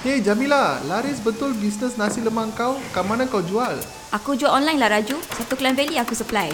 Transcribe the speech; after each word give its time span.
Hey 0.00 0.24
Jamila, 0.24 0.80
laris 0.88 1.20
betul 1.20 1.52
bisnes 1.52 2.00
nasi 2.00 2.24
lemak 2.24 2.56
kau? 2.56 2.80
Kat 2.88 3.04
mana 3.04 3.28
kau 3.28 3.44
jual? 3.44 3.76
Aku 4.16 4.32
jual 4.32 4.48
online 4.48 4.80
lah 4.80 4.96
Raju. 4.96 5.20
Satu 5.36 5.60
Klang 5.60 5.76
Valley 5.76 6.00
aku 6.00 6.16
supply. 6.16 6.48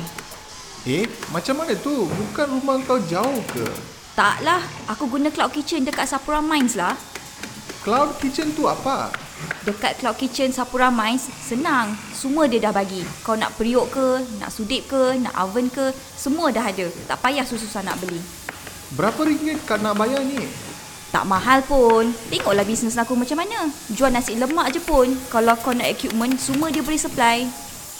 Eh, 0.83 1.07
macam 1.31 1.63
mana 1.63 1.79
tu? 1.79 2.11
Bukan 2.11 2.59
rumah 2.59 2.75
kau 2.83 2.99
jauh 3.07 3.39
ke? 3.55 3.63
Tak 4.19 4.43
lah. 4.43 4.59
Aku 4.91 5.07
guna 5.07 5.31
Cloud 5.31 5.55
Kitchen 5.55 5.87
dekat 5.87 6.11
Sapura 6.11 6.43
Mines 6.43 6.75
lah. 6.75 6.99
Cloud 7.87 8.19
Kitchen 8.19 8.51
tu 8.51 8.67
apa? 8.67 9.15
Dekat 9.63 10.03
Cloud 10.03 10.19
Kitchen 10.19 10.51
Sapura 10.51 10.91
Mines, 10.91 11.31
senang. 11.39 11.95
Semua 12.19 12.51
dia 12.51 12.59
dah 12.59 12.75
bagi. 12.75 13.07
Kau 13.23 13.39
nak 13.39 13.55
periuk 13.55 13.95
ke, 13.95 14.27
nak 14.43 14.51
sudip 14.51 14.91
ke, 14.91 15.23
nak 15.23 15.39
oven 15.39 15.71
ke, 15.71 15.95
semua 15.95 16.51
dah 16.51 16.67
ada. 16.67 16.91
Tak 17.07 17.23
payah 17.23 17.47
susah-susah 17.47 17.87
nak 17.87 18.03
beli. 18.03 18.19
Berapa 18.99 19.23
ringgit 19.23 19.63
kau 19.71 19.79
nak 19.79 19.95
bayar 19.95 20.27
ni? 20.27 20.67
Tak 21.15 21.25
mahal 21.25 21.63
pun. 21.65 22.11
Tengoklah 22.29 22.67
bisnes 22.67 22.99
aku 22.99 23.15
macam 23.15 23.39
mana. 23.39 23.71
Jual 23.91 24.11
nasi 24.11 24.35
lemak 24.35 24.75
je 24.75 24.81
pun. 24.83 25.07
Kalau 25.31 25.55
kau 25.59 25.73
nak 25.73 25.87
equipment, 25.87 26.35
semua 26.37 26.71
dia 26.75 26.83
boleh 26.83 26.99
supply. 26.99 27.47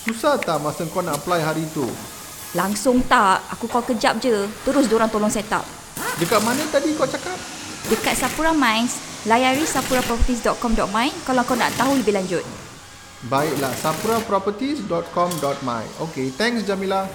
Susah 0.07 0.39
tak 0.39 0.63
masa 0.63 0.87
kau 0.91 1.03
nak 1.03 1.23
apply 1.23 1.41
hari 1.43 1.65
tu? 1.71 1.87
Langsung 2.55 3.03
tak. 3.07 3.43
Aku 3.55 3.67
call 3.71 3.87
kejap 3.87 4.19
je. 4.23 4.47
Terus 4.67 4.89
diorang 4.91 5.11
tolong 5.11 5.31
set 5.31 5.51
up. 5.51 5.65
Dekat 6.17 6.41
mana 6.43 6.65
tadi 6.73 6.95
kau 6.97 7.09
cakap? 7.09 7.37
Dekat 7.87 8.19
Sapura 8.19 8.51
Mines, 8.51 8.99
layari 9.31 9.63
sapuraproperties.com.my 9.63 11.09
kalau 11.23 11.47
kau 11.47 11.55
nak 11.55 11.71
tahu 11.79 12.03
lebih 12.03 12.19
lanjut. 12.19 12.43
Baiklah, 13.31 13.71
sapuraproperties.com.my 13.79 15.85
Okay, 16.11 16.35
thanks 16.35 16.67
Jamila. 16.67 17.07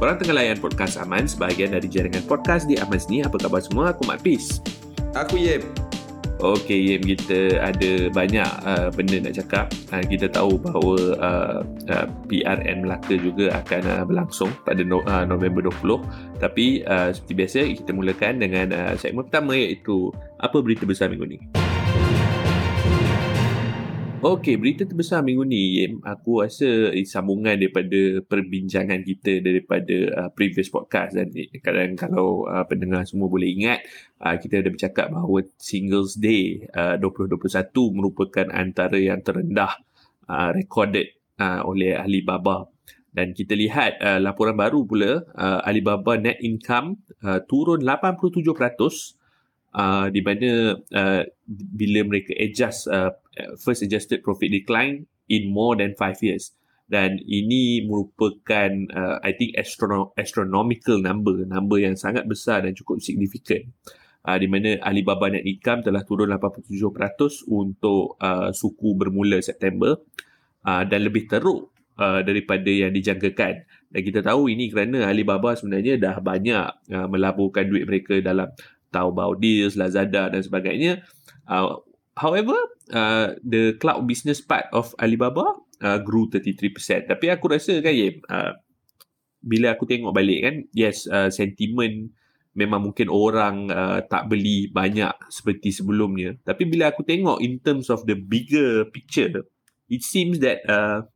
Korang 0.00 0.16
tengah 0.16 0.32
layan 0.32 0.56
podcast 0.56 0.96
Aman 0.96 1.28
sebahagian 1.28 1.76
dari 1.76 1.84
jaringan 1.84 2.24
podcast 2.24 2.64
di 2.64 2.80
Aman 2.80 2.96
sini. 2.96 3.20
Apa 3.20 3.36
khabar 3.36 3.60
semua? 3.60 3.92
Aku 3.92 4.08
Mat 4.08 4.24
Pis. 4.24 4.64
Aku 5.12 5.36
Yem. 5.36 5.60
Okey, 6.40 6.96
Yem, 6.96 7.04
kita 7.04 7.60
ada 7.60 8.08
banyak 8.08 8.48
uh, 8.64 8.88
benda 8.96 9.20
nak 9.20 9.36
cakap. 9.36 9.68
Uh, 9.92 10.00
kita 10.00 10.32
tahu 10.32 10.56
bahawa 10.56 10.96
uh, 11.20 11.60
uh, 11.92 12.06
PRN 12.32 12.88
Melaka 12.88 13.12
juga 13.12 13.60
akan 13.60 13.82
uh, 13.92 14.04
berlangsung 14.08 14.48
pada 14.64 14.80
no, 14.80 15.04
uh, 15.04 15.28
November 15.28 15.68
20. 15.68 16.00
Tapi 16.40 16.80
uh, 16.88 17.12
seperti 17.12 17.34
biasa, 17.36 17.58
kita 17.84 17.92
mulakan 17.92 18.40
dengan 18.40 18.72
uh, 18.72 18.96
segmen 18.96 19.28
pertama 19.28 19.52
iaitu 19.52 20.08
apa 20.40 20.64
berita 20.64 20.88
besar 20.88 21.12
minggu 21.12 21.28
ni. 21.28 21.59
Okey, 24.20 24.60
berita 24.60 24.84
terbesar 24.84 25.24
minggu 25.24 25.48
ni, 25.48 25.80
Yem, 25.80 26.04
aku 26.04 26.44
rasa 26.44 26.92
eh, 26.92 27.08
sambungan 27.08 27.56
daripada 27.56 28.20
perbincangan 28.28 29.00
kita 29.00 29.40
daripada 29.40 29.96
uh, 30.12 30.28
previous 30.36 30.68
podcast 30.68 31.16
dan 31.16 31.32
eh, 31.32 31.48
kadang 31.56 31.96
kalau 31.96 32.44
uh, 32.44 32.68
pendengar 32.68 33.08
semua 33.08 33.32
boleh 33.32 33.48
ingat, 33.48 33.80
uh, 34.20 34.36
kita 34.36 34.60
ada 34.60 34.68
bercakap 34.68 35.08
bahawa 35.08 35.40
Singles 35.56 36.20
Day 36.20 36.68
uh, 36.76 37.00
2021 37.00 37.72
merupakan 37.96 38.44
antara 38.52 39.00
yang 39.00 39.24
terendah 39.24 39.80
uh, 40.28 40.52
recorded 40.52 41.16
uh, 41.40 41.64
oleh 41.64 41.96
Alibaba. 41.96 42.68
Dan 43.08 43.32
kita 43.32 43.56
lihat 43.56 44.04
uh, 44.04 44.20
laporan 44.20 44.52
baru 44.52 44.84
pula 44.84 45.24
uh, 45.32 45.64
Alibaba 45.64 46.20
net 46.20 46.44
income 46.44 47.08
uh, 47.24 47.40
turun 47.48 47.80
87% 47.88 49.16
uh, 49.74 50.06
di 50.10 50.20
mana 50.22 50.74
uh, 50.78 51.22
bila 51.48 52.06
mereka 52.06 52.34
adjust 52.38 52.90
uh, 52.90 53.14
first 53.58 53.82
adjusted 53.86 54.22
profit 54.22 54.50
decline 54.50 55.06
in 55.30 55.50
more 55.50 55.78
than 55.78 55.94
5 55.94 56.26
years. 56.26 56.54
Dan 56.90 57.22
ini 57.22 57.86
merupakan 57.86 58.70
uh, 58.90 59.22
I 59.22 59.38
think 59.38 59.54
astrono- 59.54 60.10
astronomical 60.18 60.98
number 60.98 61.46
number 61.46 61.78
yang 61.78 61.94
sangat 61.94 62.26
besar 62.26 62.66
dan 62.66 62.74
cukup 62.74 62.98
signifikan. 62.98 63.70
Uh, 64.20 64.36
di 64.36 64.50
mana 64.50 64.76
Alibaba 64.84 65.32
net 65.32 65.46
income 65.48 65.80
telah 65.80 66.04
turun 66.04 66.28
87% 66.28 67.48
untuk 67.48 68.20
uh, 68.20 68.52
suku 68.52 68.92
bermula 68.92 69.40
September 69.40 69.96
uh, 70.66 70.82
dan 70.84 71.08
lebih 71.08 71.24
teruk 71.24 71.72
uh, 71.96 72.20
daripada 72.26 72.68
yang 72.68 72.92
dijangkakan. 72.92 73.64
Dan 73.90 74.00
kita 74.04 74.20
tahu 74.20 74.50
ini 74.50 74.68
kerana 74.68 75.08
Alibaba 75.08 75.54
sebenarnya 75.54 75.96
dah 75.96 76.16
banyak 76.18 76.90
uh, 76.90 77.06
melaburkan 77.08 77.70
duit 77.70 77.86
mereka 77.86 78.18
dalam 78.20 78.50
Taobao 78.90 79.38
Deals, 79.38 79.78
Lazada 79.78 80.28
dan 80.28 80.42
sebagainya. 80.42 81.02
Uh, 81.46 81.78
however, 82.18 82.58
uh, 82.92 83.38
the 83.42 83.78
cloud 83.78 84.06
business 84.06 84.42
part 84.42 84.66
of 84.74 84.92
Alibaba 84.98 85.56
uh, 85.82 85.98
grew 86.02 86.28
33%. 86.28 87.08
Tapi 87.10 87.26
aku 87.30 87.50
rasa 87.50 87.78
kan, 87.80 87.94
Yem, 87.94 88.20
uh, 88.28 88.54
bila 89.40 89.72
aku 89.74 89.88
tengok 89.88 90.12
balik 90.12 90.40
kan, 90.44 90.54
yes, 90.76 91.08
uh, 91.08 91.32
sentiment 91.32 92.12
memang 92.52 92.82
mungkin 92.90 93.06
orang 93.08 93.70
uh, 93.70 94.02
tak 94.04 94.26
beli 94.26 94.68
banyak 94.68 95.14
seperti 95.30 95.70
sebelumnya. 95.70 96.34
Tapi 96.42 96.66
bila 96.66 96.90
aku 96.90 97.06
tengok 97.06 97.38
in 97.40 97.62
terms 97.62 97.88
of 97.88 98.04
the 98.10 98.18
bigger 98.18 98.84
picture, 98.90 99.46
it 99.86 100.02
seems 100.02 100.42
that 100.42 100.60
uh, 100.66 101.06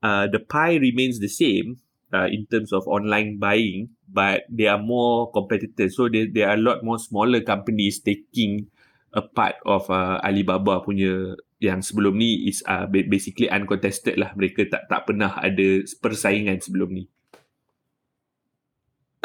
uh, 0.00 0.26
the 0.32 0.40
pie 0.40 0.80
remains 0.80 1.20
the 1.20 1.30
same 1.30 1.78
uh, 2.12 2.28
in 2.30 2.46
terms 2.46 2.70
of 2.70 2.86
online 2.86 3.38
buying, 3.38 3.90
but 4.06 4.46
they 4.50 4.66
are 4.66 4.80
more 4.80 5.30
competitors. 5.32 5.96
So 5.96 6.08
there, 6.08 6.26
there 6.30 6.48
are 6.50 6.58
a 6.58 6.62
lot 6.62 6.84
more 6.84 6.98
smaller 6.98 7.40
companies 7.40 8.02
taking 8.02 8.70
a 9.14 9.22
part 9.22 9.56
of 9.64 9.88
uh, 9.88 10.20
Alibaba 10.20 10.84
punya 10.84 11.34
yang 11.56 11.80
sebelum 11.80 12.20
ni 12.20 12.52
is 12.52 12.60
uh, 12.68 12.84
basically 12.86 13.48
uncontested 13.48 14.20
lah. 14.20 14.36
Mereka 14.36 14.68
tak 14.68 14.92
tak 14.92 15.08
pernah 15.08 15.40
ada 15.40 15.80
persaingan 16.04 16.60
sebelum 16.60 16.92
ni. 16.92 17.04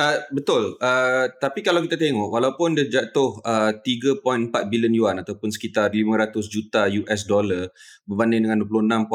Uh, 0.02 0.18
betul. 0.34 0.81
Uh, 0.81 1.30
tapi 1.38 1.62
kalau 1.62 1.84
kita 1.86 1.94
tengok, 1.94 2.34
walaupun 2.34 2.74
dia 2.74 2.90
jatuh 2.90 3.38
uh, 3.46 3.69
3.4 3.69 4.50
bilion 4.66 4.94
yuan 4.96 5.22
ataupun 5.22 5.53
sekitar 5.53 5.94
500 5.94 6.34
juta 6.50 6.90
US 6.90 7.22
dollar 7.30 7.69
berbanding 8.09 8.50
dengan 8.50 8.66
26.5 8.66 9.06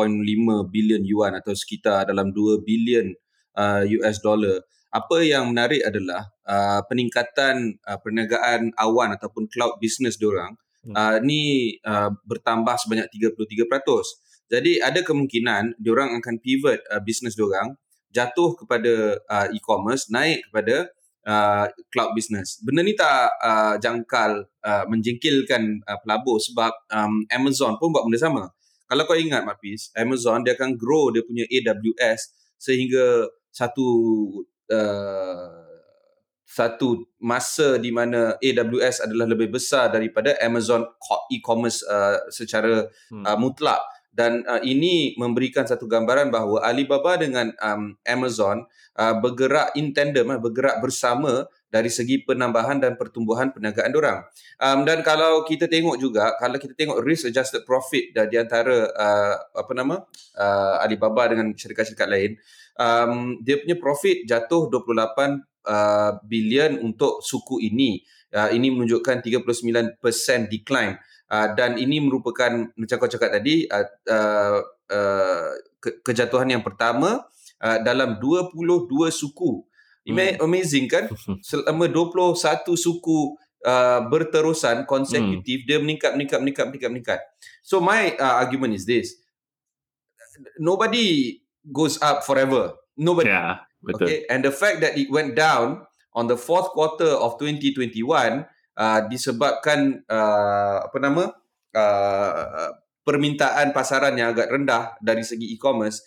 bilion 0.70 1.02
yuan 1.02 1.34
atau 1.34 1.56
sekitar 1.58 2.06
dalam 2.06 2.30
2 2.30 2.62
bilion 2.62 3.10
uh, 3.56 3.82
US 4.00 4.20
dollar. 4.22 4.62
Apa 4.92 5.20
yang 5.20 5.50
menarik 5.52 5.82
adalah 5.84 6.30
uh, 6.46 6.80
peningkatan 6.86 7.76
uh, 7.84 7.98
perniagaan 8.00 8.72
awan 8.78 9.12
ataupun 9.18 9.50
cloud 9.50 9.76
business 9.82 10.16
diorang 10.16 10.56
hmm. 10.86 10.94
uh, 10.94 11.18
ni 11.20 11.74
uh, 11.82 12.08
bertambah 12.24 12.76
sebanyak 12.80 13.10
33%. 13.10 13.66
Jadi 14.46 14.78
ada 14.78 15.02
kemungkinan 15.02 15.76
diorang 15.82 16.14
akan 16.16 16.38
pivot 16.38 16.80
uh, 16.88 17.02
business 17.02 17.34
diorang 17.34 17.74
jatuh 18.14 18.56
kepada 18.56 19.20
uh, 19.28 19.46
e-commerce 19.52 20.08
naik 20.08 20.46
kepada 20.48 20.88
uh, 21.26 21.66
cloud 21.90 22.14
business. 22.14 22.62
Benda 22.62 22.80
ni 22.80 22.94
tak 22.94 23.34
uh, 23.42 23.74
jangkal 23.82 24.46
uh, 24.62 24.84
menjengkilkan 24.88 25.82
uh, 25.84 25.98
pelabur 26.00 26.38
sebab 26.40 26.72
um, 26.94 27.26
Amazon 27.28 27.76
pun 27.76 27.90
buat 27.92 28.06
benda 28.06 28.22
sama. 28.22 28.44
Kalau 28.86 29.02
kau 29.02 29.18
ingat 29.18 29.42
Mapis, 29.42 29.90
Amazon 29.98 30.46
dia 30.46 30.54
akan 30.54 30.78
grow 30.78 31.10
dia 31.10 31.26
punya 31.26 31.42
AWS 31.50 32.38
sehingga 32.56 33.26
satu 33.56 33.88
uh, 34.68 35.64
satu 36.44 37.08
masa 37.16 37.80
di 37.80 37.88
mana 37.88 38.36
AWS 38.38 39.08
adalah 39.08 39.26
lebih 39.32 39.48
besar 39.48 39.88
daripada 39.88 40.36
Amazon 40.44 40.84
e-commerce 41.32 41.80
uh, 41.88 42.20
secara 42.28 42.86
hmm. 43.08 43.24
uh, 43.24 43.38
mutlak 43.40 43.80
dan 44.16 44.40
uh, 44.48 44.64
ini 44.64 45.12
memberikan 45.20 45.68
satu 45.68 45.84
gambaran 45.84 46.32
bahawa 46.32 46.64
Alibaba 46.64 47.20
dengan 47.20 47.52
um, 47.60 47.92
Amazon 48.08 48.64
uh, 48.96 49.12
bergerak 49.20 49.76
in 49.76 49.92
tandem 49.92 50.32
uh, 50.32 50.40
bergerak 50.40 50.80
bersama 50.80 51.44
dari 51.68 51.92
segi 51.92 52.24
penambahan 52.24 52.80
dan 52.80 52.96
pertumbuhan 52.96 53.52
perniagaan 53.52 53.92
orang. 53.92 54.24
Um, 54.56 54.88
dan 54.88 55.04
kalau 55.04 55.44
kita 55.44 55.68
tengok 55.68 56.00
juga, 56.00 56.32
kalau 56.40 56.56
kita 56.56 56.72
tengok 56.72 57.04
risk 57.04 57.28
adjusted 57.28 57.68
profit 57.68 58.16
di 58.16 58.36
antara 58.40 58.88
uh, 58.88 59.34
apa 59.52 59.72
nama 59.76 60.00
uh, 60.40 60.80
Alibaba 60.80 61.28
dengan 61.28 61.52
syarikat-syarikat 61.52 62.08
lain, 62.08 62.40
um, 62.80 63.40
dia 63.42 63.60
punya 63.60 63.76
profit 63.76 64.24
jatuh 64.24 64.68
28 64.72 65.42
uh, 65.66 66.10
bilion 66.24 66.80
untuk 66.80 67.20
suku 67.24 67.60
ini. 67.64 68.00
Uh, 68.32 68.52
ini 68.52 68.68
menunjukkan 68.72 69.24
39% 69.24 70.00
decline. 70.52 71.00
Uh, 71.26 71.50
dan 71.58 71.74
ini 71.74 71.98
merupakan 71.98 72.70
macam 72.78 72.96
kau 73.02 73.10
cakap 73.10 73.34
tadi 73.34 73.66
uh, 73.66 73.86
uh, 74.06 74.58
uh, 74.94 75.50
ke- 75.82 75.98
kejatuhan 76.06 76.46
yang 76.46 76.62
pertama 76.62 77.26
uh, 77.58 77.78
dalam 77.82 78.22
22 78.22 78.86
suku. 79.10 79.66
Hmm. 80.06 80.38
Amazing 80.38 80.86
kan? 80.86 81.10
Selama 81.48 81.90
21 81.90 82.38
suku 82.78 83.34
uh, 83.66 84.00
berterusan 84.06 84.86
konsekutif 84.86 85.64
hmm. 85.64 85.66
dia 85.66 85.78
meningkat 85.82 86.14
meningkat 86.14 86.38
meningkat 86.38 86.64
meningkat 86.70 86.90
meningkat. 86.94 87.20
So 87.66 87.82
my 87.82 88.14
uh, 88.14 88.38
argument 88.38 88.78
is 88.78 88.86
this. 88.86 89.18
Nobody 90.62 91.40
goes 91.70 91.98
up 92.02 92.22
forever. 92.22 92.74
Nobody. 92.96 93.28
Yeah, 93.30 93.66
betul. 93.82 94.06
Okay, 94.08 94.18
and 94.30 94.42
the 94.46 94.54
fact 94.54 94.80
that 94.80 94.96
it 94.96 95.10
went 95.10 95.36
down 95.36 95.84
on 96.16 96.26
the 96.30 96.38
fourth 96.38 96.72
quarter 96.72 97.12
of 97.12 97.36
2021 97.38 98.46
uh, 98.76 99.00
disebabkan 99.10 100.00
uh, 100.08 100.86
apa 100.88 100.96
nama 101.00 101.28
uh, 101.76 102.68
permintaan 103.06 103.70
pasaran 103.70 104.16
yang 104.18 104.32
agak 104.34 104.50
rendah 104.50 104.96
dari 104.98 105.22
segi 105.22 105.54
e-commerce. 105.54 106.02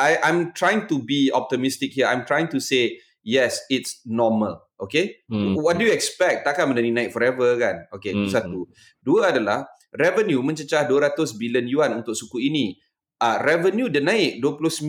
I 0.00 0.16
I'm 0.24 0.56
trying 0.56 0.88
to 0.88 0.98
be 1.04 1.28
optimistic 1.30 1.92
here. 1.92 2.08
I'm 2.08 2.24
trying 2.24 2.48
to 2.50 2.58
say 2.58 2.96
yes, 3.22 3.60
it's 3.68 4.00
normal. 4.08 4.64
Okay. 4.80 5.22
Hmm. 5.30 5.54
What 5.54 5.78
do 5.78 5.86
you 5.86 5.94
expect? 5.94 6.42
Takkan 6.42 6.72
benda 6.72 6.82
ni 6.82 6.90
naik 6.90 7.14
forever 7.14 7.54
kan? 7.54 7.86
Okay, 7.94 8.10
itu 8.10 8.26
Hmm. 8.26 8.34
satu. 8.34 8.60
Dua 8.98 9.30
adalah 9.30 9.68
revenue 9.94 10.42
mencecah 10.42 10.88
200 10.88 11.38
bilion 11.38 11.66
yuan 11.70 11.92
untuk 11.94 12.18
suku 12.18 12.50
ini. 12.50 12.74
Uh, 13.22 13.38
revenue 13.46 13.86
dia 13.86 14.02
naik 14.02 14.42
29%. 14.42 14.82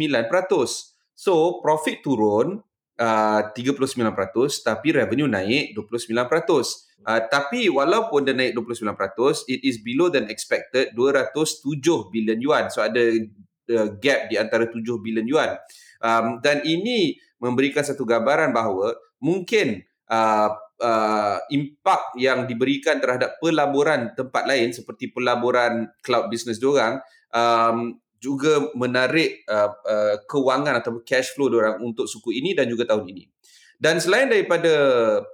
So, 1.13 1.61
profit 1.61 2.01
turun 2.01 2.57
uh, 2.97 3.41
39% 3.53 4.65
tapi 4.65 4.89
revenue 4.89 5.29
naik 5.29 5.77
29%. 5.77 6.09
Uh, 7.05 7.21
tapi 7.29 7.69
walaupun 7.69 8.25
dia 8.25 8.33
naik 8.33 8.57
29%, 8.57 9.45
it 9.53 9.61
is 9.61 9.77
below 9.85 10.09
than 10.09 10.33
expected 10.33 10.97
207 10.97 12.09
bilion 12.09 12.41
yuan. 12.41 12.73
So, 12.73 12.81
ada 12.81 13.05
uh, 13.69 13.87
gap 14.01 14.33
di 14.33 14.41
antara 14.41 14.65
7 14.65 14.81
bilion 14.97 15.29
yuan. 15.29 15.53
Um, 16.01 16.41
dan 16.41 16.65
ini 16.65 17.21
memberikan 17.37 17.85
satu 17.85 18.01
gambaran 18.01 18.49
bahawa 18.49 18.97
mungkin 19.21 19.85
uh, 20.09 20.49
uh, 20.81 21.37
impak 21.47 22.17
yang 22.19 22.43
diberikan 22.49 22.99
terhadap 22.99 23.39
pelaburan 23.39 24.11
tempat 24.17 24.43
lain 24.49 24.75
seperti 24.75 25.13
pelaburan 25.13 25.87
cloud 26.03 26.27
business 26.27 26.59
diorang 26.59 26.99
um, 27.31 28.02
juga 28.23 28.71
menarik 28.71 29.43
uh, 29.51 29.75
uh, 29.83 30.15
kewangan 30.23 30.79
atau 30.79 31.03
cash 31.03 31.35
flow 31.35 31.51
diorang 31.51 31.83
untuk 31.83 32.07
suku 32.07 32.39
ini 32.39 32.55
dan 32.55 32.71
juga 32.71 32.87
tahun 32.87 33.11
ini. 33.11 33.27
Dan 33.75 33.99
selain 33.99 34.31
daripada 34.31 34.71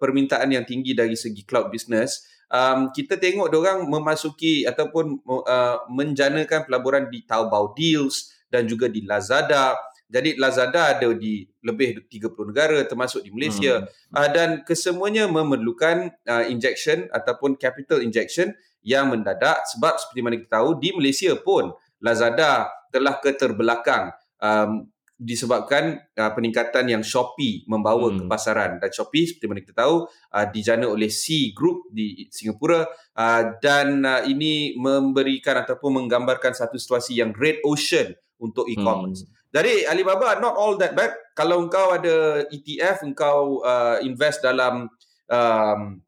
permintaan 0.02 0.50
yang 0.50 0.66
tinggi 0.66 0.98
dari 0.98 1.14
segi 1.14 1.46
cloud 1.46 1.70
business, 1.70 2.26
um, 2.50 2.90
kita 2.90 3.22
tengok 3.22 3.54
diorang 3.54 3.86
memasuki 3.86 4.66
ataupun 4.66 5.22
uh, 5.22 5.86
menjanakan 5.86 6.66
pelaburan 6.66 7.14
di 7.14 7.22
Taobao 7.30 7.78
Deals 7.78 8.34
dan 8.50 8.66
juga 8.66 8.90
di 8.90 9.06
Lazada. 9.06 9.78
Jadi 10.10 10.42
Lazada 10.42 10.98
ada 10.98 11.14
di 11.14 11.46
lebih 11.62 12.10
30 12.10 12.50
negara 12.50 12.82
termasuk 12.90 13.22
di 13.22 13.30
Malaysia 13.30 13.86
hmm. 13.86 14.18
uh, 14.18 14.30
dan 14.34 14.50
kesemuanya 14.66 15.30
memerlukan 15.30 16.10
uh, 16.26 16.50
injection 16.50 17.06
ataupun 17.14 17.54
capital 17.54 18.02
injection 18.02 18.58
yang 18.82 19.14
mendadak 19.14 19.62
sebab 19.70 20.02
seperti 20.02 20.22
mana 20.26 20.36
kita 20.42 20.58
tahu 20.58 20.82
di 20.82 20.90
Malaysia 20.98 21.38
pun 21.38 21.70
Lazada 22.02 22.79
telah 22.90 23.18
keterbelakang 23.22 24.12
um, 24.42 24.90
disebabkan 25.20 26.00
uh, 26.16 26.32
peningkatan 26.32 26.88
yang 26.88 27.04
Shopee 27.04 27.68
membawa 27.68 28.08
hmm. 28.08 28.24
ke 28.24 28.24
pasaran 28.32 28.72
dan 28.80 28.88
Shopee 28.88 29.28
seperti 29.28 29.46
mana 29.52 29.60
kita 29.60 29.76
tahu 29.84 30.08
uh, 30.08 30.46
dijana 30.48 30.88
oleh 30.88 31.12
C 31.12 31.52
Group 31.52 31.92
di 31.92 32.24
Singapura 32.32 32.88
uh, 33.20 33.44
dan 33.60 34.08
uh, 34.08 34.24
ini 34.24 34.80
memberikan 34.80 35.60
ataupun 35.60 36.00
menggambarkan 36.00 36.56
satu 36.56 36.80
situasi 36.80 37.20
yang 37.20 37.36
red 37.36 37.60
ocean 37.68 38.16
untuk 38.40 38.72
e-commerce. 38.72 39.28
Hmm. 39.28 39.36
Jadi 39.60 39.84
Alibaba 39.92 40.40
not 40.40 40.56
all 40.56 40.80
that 40.80 40.96
bad. 40.96 41.12
Kalau 41.36 41.68
engkau 41.68 42.00
ada 42.00 42.48
ETF, 42.48 43.04
engkau 43.04 43.60
uh, 43.60 44.00
invest 44.00 44.40
dalam 44.40 44.88
um, 45.28 46.00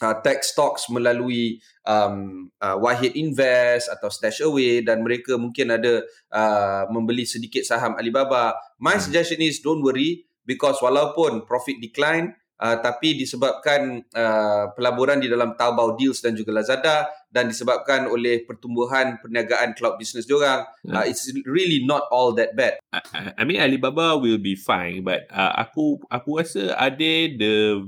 uh, 0.00 0.16
tech 0.24 0.42
stocks 0.42 0.88
melalui 0.88 1.60
um, 1.84 2.48
uh, 2.58 2.76
Wahid 2.80 3.14
Invest 3.14 3.92
atau 3.92 4.08
Stash 4.08 4.40
Away 4.42 4.82
dan 4.82 5.04
mereka 5.04 5.36
mungkin 5.36 5.70
ada 5.70 6.02
uh, 6.32 6.88
membeli 6.90 7.28
sedikit 7.28 7.62
saham 7.62 7.94
Alibaba. 8.00 8.56
My 8.80 8.96
hmm. 8.96 9.04
suggestion 9.04 9.40
is 9.44 9.60
don't 9.60 9.84
worry 9.84 10.24
because 10.48 10.80
walaupun 10.80 11.44
profit 11.46 11.78
decline 11.78 12.34
Uh, 12.60 12.76
tapi 12.76 13.16
disebabkan 13.16 14.04
uh, 14.12 14.68
pelaburan 14.76 15.16
di 15.16 15.32
dalam 15.32 15.56
Taobao 15.56 15.96
Deals 15.96 16.20
dan 16.20 16.36
juga 16.36 16.52
Lazada 16.52 17.08
dan 17.32 17.48
disebabkan 17.48 18.04
oleh 18.04 18.44
pertumbuhan 18.44 19.16
perniagaan 19.16 19.72
cloud 19.72 19.96
business 19.96 20.28
diorang, 20.28 20.68
uh, 20.92 21.04
it's 21.08 21.24
really 21.48 21.80
not 21.88 22.04
all 22.12 22.36
that 22.36 22.52
bad. 22.52 22.76
I, 22.92 23.32
I 23.32 23.42
mean 23.48 23.64
Alibaba 23.64 24.12
will 24.20 24.36
be 24.36 24.60
fine 24.60 25.00
but 25.00 25.24
uh, 25.32 25.56
aku 25.56 26.04
aku 26.12 26.36
rasa 26.36 26.76
ada 26.76 27.12
the 27.32 27.80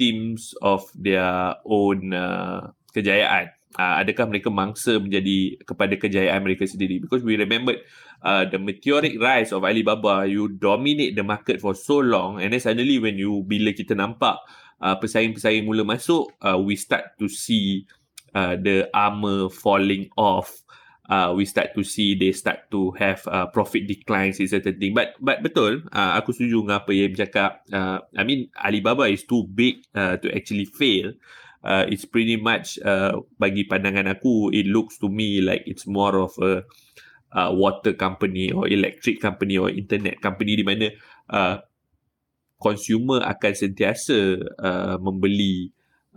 victims 0.00 0.56
of 0.64 0.88
their 0.96 1.60
own 1.68 2.16
uh, 2.16 2.72
kejayaan. 2.96 3.52
Uh, 3.76 4.02
adakah 4.02 4.26
mereka 4.26 4.50
mangsa 4.50 4.98
menjadi 4.98 5.60
kepada 5.62 5.94
kejayaan 5.94 6.42
mereka 6.42 6.66
sendiri 6.66 6.98
because 6.98 7.22
we 7.22 7.38
remembered 7.38 7.78
uh, 8.26 8.42
the 8.48 8.58
meteoric 8.58 9.14
rise 9.20 9.54
of 9.54 9.62
Alibaba, 9.62 10.26
you 10.26 10.50
dominate 10.50 11.14
the 11.14 11.22
market 11.22 11.62
for 11.62 11.76
so 11.76 12.02
long 12.02 12.42
and 12.42 12.50
then 12.50 12.58
suddenly 12.58 12.98
when 12.98 13.14
you, 13.14 13.46
bila 13.46 13.70
kita 13.70 13.94
nampak 13.94 14.42
uh, 14.82 14.98
pesaing-pesaing 14.98 15.68
mula 15.68 15.86
masuk, 15.86 16.34
uh, 16.42 16.58
we 16.58 16.74
start 16.74 17.14
to 17.14 17.30
see 17.30 17.86
uh, 18.34 18.58
the 18.58 18.90
armor 18.90 19.46
falling 19.52 20.10
off. 20.18 20.50
Uh, 21.10 21.34
we 21.34 21.42
start 21.42 21.74
to 21.74 21.82
see 21.82 22.14
they 22.14 22.30
start 22.30 22.70
to 22.70 22.94
have 22.94 23.18
uh, 23.26 23.50
profit 23.50 23.90
declines 23.90 24.38
in 24.38 24.46
certain 24.46 24.78
thing. 24.78 24.94
But 24.94 25.18
but 25.18 25.42
betul, 25.42 25.82
uh, 25.90 26.14
aku 26.14 26.30
setuju 26.30 26.62
dengan 26.62 26.86
apa 26.86 26.94
yang 26.94 27.10
bercakap. 27.10 27.66
Uh, 27.66 27.98
I 28.14 28.22
mean 28.22 28.46
Alibaba 28.54 29.10
is 29.10 29.26
too 29.26 29.50
big 29.50 29.82
uh, 29.98 30.22
to 30.22 30.30
actually 30.30 30.70
fail. 30.70 31.18
Uh, 31.60 31.84
it's 31.90 32.06
pretty 32.06 32.38
much 32.38 32.80
uh, 32.86 33.20
bagi 33.36 33.68
pandangan 33.68 34.08
aku, 34.08 34.48
it 34.48 34.64
looks 34.64 34.96
to 34.96 35.12
me 35.12 35.44
like 35.44 35.60
it's 35.68 35.84
more 35.84 36.16
of 36.16 36.32
a 36.40 36.64
uh, 37.36 37.50
water 37.52 37.92
company 37.92 38.48
or 38.48 38.64
electric 38.64 39.20
company 39.20 39.60
or 39.60 39.68
internet 39.68 40.16
company 40.24 40.56
di 40.56 40.64
mana 40.64 40.88
uh, 41.28 41.60
consumer 42.56 43.20
akan 43.24 43.52
sentiasa 43.52 44.40
uh, 44.56 44.96
membeli 45.00 45.68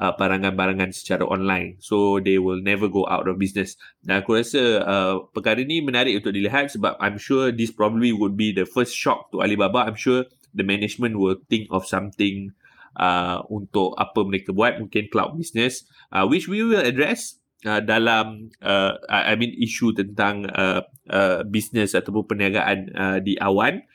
uh, 0.04 0.12
barangan-barangan 0.20 0.92
secara 0.92 1.24
online. 1.24 1.80
So 1.80 2.20
they 2.20 2.36
will 2.36 2.60
never 2.60 2.92
go 2.92 3.08
out 3.08 3.32
of 3.32 3.40
business. 3.40 3.80
Dan 4.04 4.20
aku 4.20 4.36
rasa 4.44 4.84
uh, 4.84 5.16
perkara 5.32 5.64
ini 5.64 5.80
menarik 5.80 6.20
untuk 6.20 6.36
dilihat 6.36 6.76
sebab 6.76 7.00
I'm 7.00 7.16
sure 7.16 7.56
this 7.56 7.72
probably 7.72 8.12
would 8.12 8.36
be 8.36 8.52
the 8.52 8.68
first 8.68 8.92
shock 8.92 9.32
to 9.32 9.40
Alibaba. 9.40 9.88
I'm 9.88 9.96
sure 9.96 10.28
the 10.52 10.68
management 10.68 11.16
will 11.16 11.40
think 11.48 11.72
of 11.72 11.88
something 11.88 12.52
uh, 13.00 13.40
untuk 13.48 13.96
apa 13.96 14.28
mereka 14.28 14.52
buat. 14.52 14.84
Mungkin 14.84 15.08
cloud 15.08 15.40
business 15.40 15.88
uh, 16.12 16.28
which 16.28 16.52
we 16.52 16.60
will 16.60 16.84
address 16.84 17.40
uh, 17.64 17.80
dalam 17.80 18.52
uh, 18.60 19.00
I 19.08 19.40
mean 19.40 19.56
isu 19.56 19.96
tentang 19.96 20.52
uh, 20.52 20.84
uh, 21.08 21.48
bisnes 21.48 21.96
ataupun 21.96 22.28
perniagaan 22.28 22.78
uh, 22.92 23.18
di 23.24 23.40
awan 23.40 23.88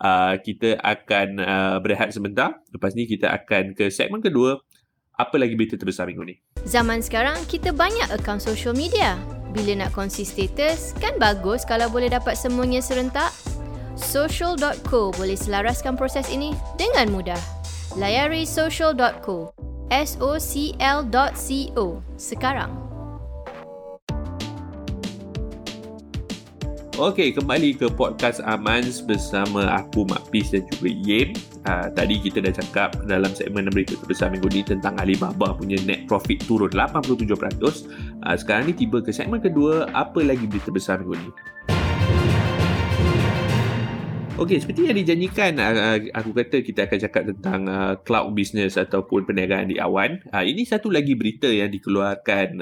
uh, 0.00 0.38
kita 0.40 0.78
akan 0.80 1.28
uh, 1.42 1.76
berehat 1.82 2.14
sebentar 2.14 2.62
lepas 2.70 2.94
ni 2.94 3.06
kita 3.10 3.30
akan 3.34 3.74
ke 3.74 3.90
segmen 3.90 4.22
kedua 4.22 4.62
apa 5.16 5.36
lagi 5.40 5.56
berita 5.56 5.80
terbesar 5.80 6.08
minggu 6.12 6.24
ni? 6.28 6.36
Zaman 6.68 7.00
sekarang 7.00 7.40
kita 7.48 7.72
banyak 7.72 8.08
akaun 8.12 8.40
social 8.40 8.76
media. 8.76 9.16
Bila 9.56 9.72
nak 9.84 9.96
kongsi 9.96 10.28
status 10.28 10.92
kan 11.00 11.16
bagus 11.16 11.64
kalau 11.64 11.88
boleh 11.88 12.12
dapat 12.12 12.36
semuanya 12.36 12.84
serentak. 12.84 13.32
Social.co 13.96 15.16
boleh 15.16 15.40
selaraskan 15.40 15.96
proses 15.96 16.28
ini 16.28 16.52
dengan 16.76 17.08
mudah. 17.08 17.40
Layari 17.96 18.44
social.co 18.44 19.56
S-O-C-L.co 19.88 21.86
sekarang. 22.20 22.85
Okey, 26.96 27.36
kembali 27.36 27.76
ke 27.76 27.92
podcast 27.92 28.40
Amans 28.40 29.04
bersama 29.04 29.68
aku 29.68 30.08
Mak 30.08 30.32
Pis 30.32 30.48
dan 30.48 30.64
juga 30.72 30.88
Yem. 30.88 31.36
Uh, 31.68 31.92
tadi 31.92 32.16
kita 32.16 32.40
dah 32.40 32.56
cakap 32.56 32.96
dalam 33.04 33.28
segmen 33.36 33.68
berita 33.68 34.00
terbesar 34.00 34.32
minggu 34.32 34.48
ni 34.48 34.64
tentang 34.64 34.96
Alibaba 34.96 35.52
punya 35.52 35.76
net 35.84 36.08
profit 36.08 36.40
turun 36.48 36.72
87%. 36.72 37.36
Uh, 37.36 38.32
sekarang 38.40 38.72
ni 38.72 38.74
tiba 38.80 39.04
ke 39.04 39.12
segmen 39.12 39.44
kedua, 39.44 39.92
apa 39.92 40.24
lagi 40.24 40.48
berita 40.48 40.72
besar 40.72 41.04
minggu 41.04 41.20
ni? 41.20 41.55
Okey, 44.36 44.60
seperti 44.60 44.84
yang 44.84 45.00
dijanjikan, 45.00 45.56
uh, 45.56 45.96
aku 46.12 46.36
kata 46.36 46.60
kita 46.60 46.84
akan 46.84 46.98
cakap 47.08 47.22
tentang 47.32 47.60
uh, 47.72 47.96
cloud 48.04 48.36
business 48.36 48.76
ataupun 48.76 49.24
perniagaan 49.24 49.72
di 49.72 49.80
awan. 49.80 50.20
Ini 50.28 50.60
satu 50.68 50.92
lagi 50.92 51.16
berita 51.16 51.48
yang 51.48 51.72
dikeluarkan 51.72 52.60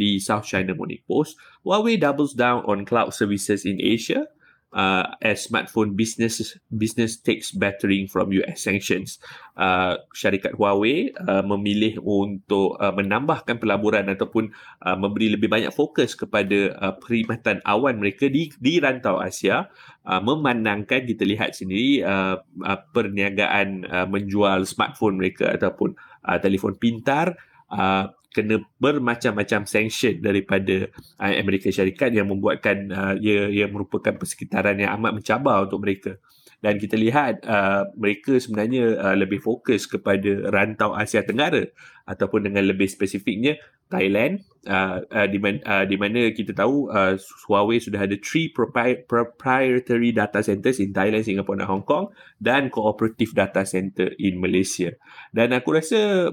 di 0.00 0.16
South 0.16 0.48
China 0.48 0.72
Morning 0.72 1.04
Post. 1.04 1.36
Huawei 1.60 2.00
doubles 2.00 2.32
down 2.32 2.64
on 2.64 2.88
cloud 2.88 3.12
services 3.12 3.68
in 3.68 3.76
Asia 3.84 4.32
uh, 4.74 5.14
as 5.22 5.46
smartphone 5.46 5.98
business 5.98 6.56
business 6.70 7.18
takes 7.18 7.50
battering 7.50 8.06
from 8.06 8.30
US 8.42 8.62
sanctions. 8.62 9.18
Uh, 9.58 10.00
syarikat 10.16 10.56
Huawei 10.56 11.12
uh, 11.26 11.44
memilih 11.44 12.00
untuk 12.00 12.80
uh, 12.80 12.94
menambahkan 12.94 13.60
pelaburan 13.60 14.08
ataupun 14.08 14.54
uh, 14.86 14.96
memberi 14.96 15.36
lebih 15.36 15.52
banyak 15.52 15.74
fokus 15.74 16.16
kepada 16.16 16.74
uh, 16.80 16.94
perkhidmatan 16.96 17.60
awan 17.66 18.00
mereka 18.00 18.30
di 18.30 18.48
di 18.56 18.80
rantau 18.80 19.20
Asia 19.20 19.68
uh, 20.06 20.22
memandangkan 20.22 21.04
kita 21.04 21.28
lihat 21.28 21.52
sendiri 21.52 22.00
uh, 22.06 22.40
uh, 22.40 22.78
perniagaan 22.94 23.84
uh, 23.84 24.06
menjual 24.08 24.64
smartphone 24.64 25.20
mereka 25.20 25.52
ataupun 25.52 25.92
uh, 26.24 26.38
telefon 26.40 26.78
pintar 26.80 27.36
uh, 27.68 28.08
kena 28.30 28.62
bermacam-macam 28.78 29.66
sanction 29.66 30.22
daripada 30.22 30.86
uh, 31.18 31.32
Amerika 31.34 31.68
Syarikat 31.70 32.14
yang 32.14 32.30
membuatkan 32.30 32.76
uh, 32.90 33.14
ia, 33.18 33.50
ia 33.50 33.66
merupakan 33.66 34.14
persekitaran 34.14 34.78
yang 34.78 34.94
amat 34.98 35.18
mencabar 35.18 35.66
untuk 35.66 35.82
mereka. 35.82 36.14
dan 36.60 36.76
kita 36.76 36.96
lihat 36.96 37.40
uh, 37.48 37.88
mereka 37.96 38.36
sebenarnya 38.36 39.00
uh, 39.00 39.16
lebih 39.16 39.40
fokus 39.40 39.88
kepada 39.88 40.52
rantau 40.52 40.92
Asia 40.92 41.24
Tenggara 41.24 41.64
ataupun 42.04 42.52
dengan 42.52 42.68
lebih 42.68 42.84
spesifiknya 42.84 43.56
Thailand 43.88 44.44
uh, 44.68 45.00
uh, 45.08 45.26
di, 45.26 45.40
man, 45.40 45.64
uh, 45.64 45.88
di 45.88 45.96
mana 45.96 46.28
kita 46.36 46.52
tahu 46.52 46.92
uh, 46.92 47.16
Huawei 47.48 47.80
sudah 47.80 48.04
ada 48.04 48.14
three 48.20 48.52
propri- 48.52 49.02
proprietary 49.08 50.12
data 50.12 50.44
centers 50.44 50.78
in 50.84 50.92
Thailand, 50.92 51.24
Singapore 51.24 51.64
dan 51.64 51.68
Hong 51.68 51.84
Kong 51.88 52.12
dan 52.36 52.68
cooperative 52.68 53.32
data 53.32 53.64
center 53.64 54.12
in 54.20 54.36
Malaysia. 54.36 54.92
Dan 55.32 55.56
aku 55.56 55.80
rasa 55.80 56.30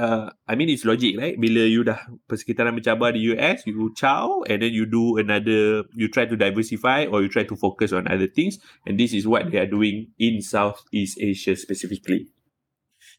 uh, 0.00 0.32
I 0.48 0.56
mean 0.56 0.72
it's 0.72 0.88
logic 0.88 1.20
right 1.20 1.36
bila 1.36 1.68
you 1.68 1.84
dah 1.84 2.00
persekitaran 2.24 2.72
mencabar 2.72 3.12
di 3.12 3.28
US 3.36 3.68
you 3.68 3.92
chow 3.92 4.40
and 4.48 4.64
then 4.64 4.72
you 4.72 4.88
do 4.88 5.20
another 5.20 5.84
you 5.92 6.08
try 6.08 6.24
to 6.24 6.40
diversify 6.40 7.04
or 7.04 7.20
you 7.20 7.28
try 7.28 7.44
to 7.44 7.54
focus 7.54 7.92
on 7.92 8.08
other 8.08 8.26
things 8.26 8.56
and 8.88 8.96
this 8.96 9.12
is 9.12 9.28
what 9.28 9.52
they 9.52 9.60
are 9.60 9.68
doing 9.68 10.08
in 10.16 10.40
Southeast 10.40 11.20
Asia 11.20 11.52
specifically. 11.52 12.32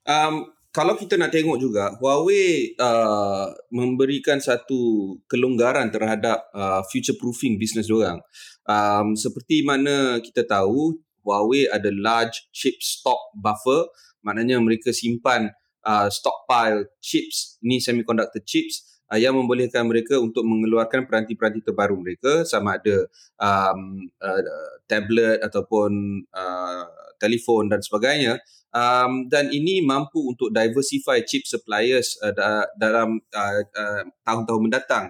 Um, 0.10 0.50
kalau 0.74 0.98
kita 0.98 1.20
nak 1.20 1.36
tengok 1.36 1.62
juga 1.62 1.94
Huawei 2.00 2.74
uh, 2.80 3.54
memberikan 3.70 4.42
satu 4.42 5.14
kelonggaran 5.30 5.94
terhadap 5.94 6.48
uh, 6.56 6.82
future 6.90 7.20
proofing 7.20 7.60
bisnes 7.62 7.86
diorang. 7.92 8.24
Um, 8.66 9.14
seperti 9.14 9.62
mana 9.68 10.18
kita 10.24 10.48
tahu 10.48 10.98
Huawei 11.22 11.70
ada 11.70 11.92
large 11.94 12.50
chip 12.50 12.82
stock 12.82 13.36
buffer 13.38 13.86
maknanya 14.26 14.58
mereka 14.64 14.96
simpan 14.96 15.54
uh, 15.86 16.08
stockpile 16.10 16.88
chips 17.02 17.58
ni 17.62 17.78
semiconductor 17.82 18.42
chips 18.44 19.04
uh, 19.12 19.20
yang 19.20 19.36
membolehkan 19.36 19.86
mereka 19.86 20.18
untuk 20.18 20.46
mengeluarkan 20.48 21.06
peranti-peranti 21.06 21.62
terbaru 21.62 22.00
mereka 22.00 22.48
sama 22.48 22.78
ada 22.80 23.06
um, 23.38 24.08
uh, 24.22 24.42
tablet 24.88 25.42
ataupun 25.44 26.24
uh, 26.34 26.86
telefon 27.22 27.70
dan 27.70 27.84
sebagainya 27.86 28.42
um, 28.72 29.28
dan 29.28 29.52
ini 29.52 29.84
mampu 29.84 30.20
untuk 30.32 30.50
diversify 30.50 31.22
chip 31.24 31.44
suppliers 31.46 32.18
uh, 32.24 32.34
da- 32.34 32.68
dalam 32.80 33.20
uh, 33.36 33.62
uh, 33.64 34.04
tahun-tahun 34.26 34.62
mendatang. 34.64 35.06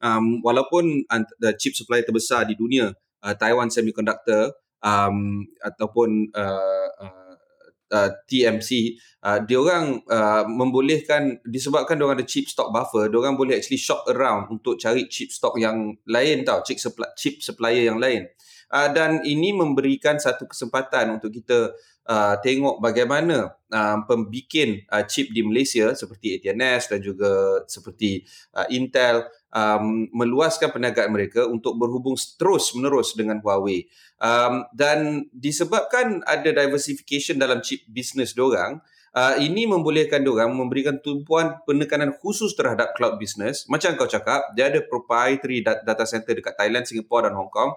Um, 0.00 0.44
walaupun 0.44 1.08
uh, 1.08 1.54
chip 1.56 1.72
supplier 1.72 2.04
terbesar 2.04 2.44
di 2.46 2.54
dunia, 2.54 2.92
uh, 3.24 3.34
Taiwan 3.34 3.72
Semiconductor 3.72 4.52
um, 4.84 5.44
ataupun 5.64 6.30
uh, 6.36 6.88
uh, 7.00 7.25
Uh, 7.86 8.10
TMC 8.26 8.98
uh, 9.22 9.38
dia 9.46 9.62
orang 9.62 10.02
uh, 10.10 10.42
membolehkan 10.42 11.38
disebabkan 11.46 11.94
dia 11.94 12.02
orang 12.02 12.18
ada 12.18 12.26
chip 12.26 12.50
stock 12.50 12.74
buffer 12.74 13.06
dia 13.06 13.14
orang 13.22 13.38
boleh 13.38 13.62
actually 13.62 13.78
shop 13.78 14.02
around 14.10 14.50
untuk 14.50 14.74
cari 14.74 15.06
chip 15.06 15.30
stock 15.30 15.54
yang 15.54 15.94
lain 16.02 16.42
tau 16.42 16.66
chip 16.66 16.82
supply 16.82 17.06
chip 17.14 17.38
supplier 17.38 17.86
yang 17.86 18.02
lain. 18.02 18.26
Uh, 18.66 18.90
dan 18.90 19.22
ini 19.22 19.54
memberikan 19.54 20.18
satu 20.18 20.50
kesempatan 20.50 21.22
untuk 21.22 21.30
kita 21.30 21.70
uh, 22.10 22.34
tengok 22.42 22.82
bagaimana 22.82 23.54
uh, 23.70 23.98
pembikin 24.06 24.82
uh, 24.90 25.06
chip 25.06 25.30
di 25.30 25.46
Malaysia 25.46 25.94
seperti 25.94 26.38
ATNS 26.38 26.90
dan 26.90 27.00
juga 27.02 27.62
seperti 27.70 28.26
uh, 28.58 28.66
Intel 28.74 29.26
um, 29.56 30.12
meluaskan 30.12 30.68
perniagaan 30.68 31.08
mereka 31.08 31.48
untuk 31.48 31.80
berhubung 31.80 32.14
terus 32.36 32.76
menerus 32.76 33.16
dengan 33.16 33.40
Huawei. 33.40 33.88
Um, 34.20 34.68
dan 34.76 35.28
disebabkan 35.32 36.20
ada 36.28 36.52
diversification 36.52 37.40
dalam 37.40 37.64
chip 37.64 37.88
business 37.88 38.36
diorang, 38.36 38.84
uh, 39.16 39.34
ini 39.40 39.64
membolehkan 39.64 40.20
diorang 40.20 40.52
memberikan 40.52 41.00
tumpuan 41.00 41.56
penekanan 41.64 42.12
khusus 42.20 42.52
terhadap 42.52 42.92
cloud 42.92 43.16
business. 43.16 43.64
Macam 43.72 43.96
kau 43.96 44.08
cakap, 44.08 44.52
dia 44.52 44.68
ada 44.68 44.84
proprietary 44.84 45.64
data 45.64 46.04
center 46.04 46.36
dekat 46.36 46.52
Thailand, 46.60 46.84
Singapore 46.84 47.32
dan 47.32 47.34
Hong 47.40 47.48
Kong. 47.48 47.72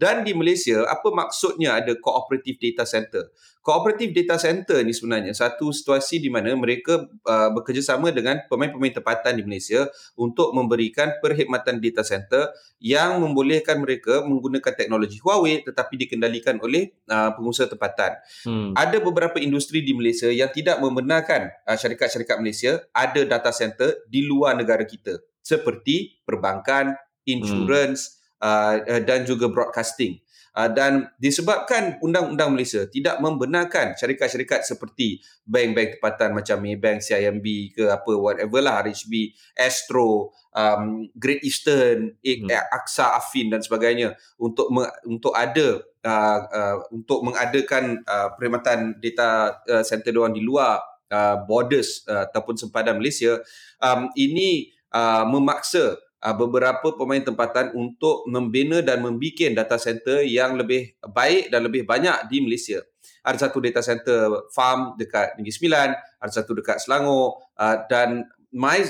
Dan 0.00 0.24
di 0.24 0.32
Malaysia, 0.32 0.88
apa 0.88 1.12
maksudnya 1.12 1.76
ada 1.76 1.92
cooperative 2.00 2.56
data 2.56 2.88
center? 2.88 3.28
Cooperative 3.60 4.16
data 4.16 4.40
center 4.40 4.80
ni 4.80 4.96
sebenarnya 4.96 5.36
satu 5.36 5.68
situasi 5.68 6.16
di 6.16 6.32
mana 6.32 6.56
mereka 6.56 7.04
uh, 7.28 7.52
bekerjasama 7.52 8.08
dengan 8.08 8.40
pemain-pemain 8.48 8.96
tempatan 8.96 9.36
di 9.36 9.44
Malaysia 9.44 9.84
untuk 10.16 10.56
memberikan 10.56 11.20
perkhidmatan 11.20 11.84
data 11.84 12.00
center 12.00 12.48
yang 12.80 13.20
membolehkan 13.20 13.84
mereka 13.84 14.24
menggunakan 14.24 14.72
teknologi 14.72 15.20
Huawei 15.20 15.60
tetapi 15.60 16.08
dikendalikan 16.08 16.56
oleh 16.64 16.96
uh, 17.12 17.36
pengusaha 17.36 17.68
tempatan. 17.68 18.16
Hmm. 18.48 18.72
Ada 18.72 19.04
beberapa 19.04 19.36
industri 19.36 19.84
di 19.84 19.92
Malaysia 19.92 20.32
yang 20.32 20.48
tidak 20.48 20.80
membenarkan 20.80 21.52
uh, 21.68 21.76
syarikat-syarikat 21.76 22.40
Malaysia 22.40 22.80
ada 22.96 23.20
data 23.28 23.52
center 23.52 24.08
di 24.08 24.24
luar 24.24 24.56
negara 24.56 24.88
kita 24.88 25.20
seperti 25.44 26.24
perbankan, 26.24 26.96
insurance 27.28 28.16
hmm. 28.16 28.19
Uh, 28.40 29.00
dan 29.04 29.22
juga 29.28 29.48
broadcasting. 29.48 30.18
Uh, 30.50 30.66
dan 30.66 31.06
disebabkan 31.22 32.02
undang-undang 32.02 32.50
Malaysia 32.50 32.82
tidak 32.90 33.22
membenarkan 33.22 33.94
syarikat-syarikat 33.94 34.66
seperti 34.66 35.22
bank-bank 35.46 36.02
tempatan 36.02 36.34
macam 36.34 36.58
Maybank, 36.58 37.06
CIMB 37.06 37.46
ke 37.70 37.86
apa 37.86 38.10
whatever 38.18 38.58
lah 38.58 38.82
RHB, 38.82 39.30
Astro, 39.54 40.34
um, 40.50 41.06
Great 41.14 41.46
Eastern, 41.46 42.18
hmm. 42.18 42.50
AXA, 42.50 43.14
Afin 43.14 43.54
dan 43.54 43.62
sebagainya 43.62 44.18
untuk 44.42 44.74
me- 44.74 44.90
untuk 45.06 45.30
ada 45.38 45.86
uh, 46.02 46.40
uh, 46.50 46.76
untuk 46.90 47.22
mengadakan 47.22 48.02
uh, 48.02 48.34
perkhidmatan 48.34 48.98
data 48.98 49.54
uh, 49.70 49.86
center 49.86 50.10
diorang 50.10 50.34
di 50.34 50.42
luar 50.42 50.82
uh, 51.14 51.46
borders 51.46 52.02
uh, 52.10 52.26
ataupun 52.26 52.58
sempadan 52.58 52.98
Malaysia 52.98 53.38
um, 53.78 54.10
ini 54.18 54.74
uh, 54.94 55.22
memaksa 55.30 55.94
uh, 56.20 56.36
beberapa 56.36 56.94
pemain 56.94 57.20
tempatan 57.20 57.72
untuk 57.72 58.28
membina 58.28 58.84
dan 58.84 59.00
membuat 59.00 59.56
data 59.56 59.76
center 59.80 60.22
yang 60.24 60.56
lebih 60.56 60.94
baik 61.00 61.48
dan 61.48 61.64
lebih 61.64 61.88
banyak 61.88 62.28
di 62.28 62.44
Malaysia. 62.44 62.84
Ada 63.20 63.48
satu 63.48 63.60
data 63.60 63.84
center 63.84 64.48
farm 64.52 64.96
dekat 64.96 65.36
Negeri 65.36 65.52
Sembilan, 65.52 65.88
ada 66.20 66.32
satu 66.32 66.56
dekat 66.56 66.80
Selangor 66.80 67.40
uh, 67.56 67.84
dan 67.88 68.24
my 68.50 68.82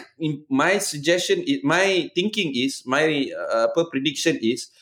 my 0.49 0.81
suggestion 0.81 1.45
my 1.63 2.09
thinking 2.17 2.51
is 2.57 2.81
my 2.89 3.29
uh, 3.29 3.69
apa 3.69 3.93
prediction 3.93 4.35
is 4.41 4.73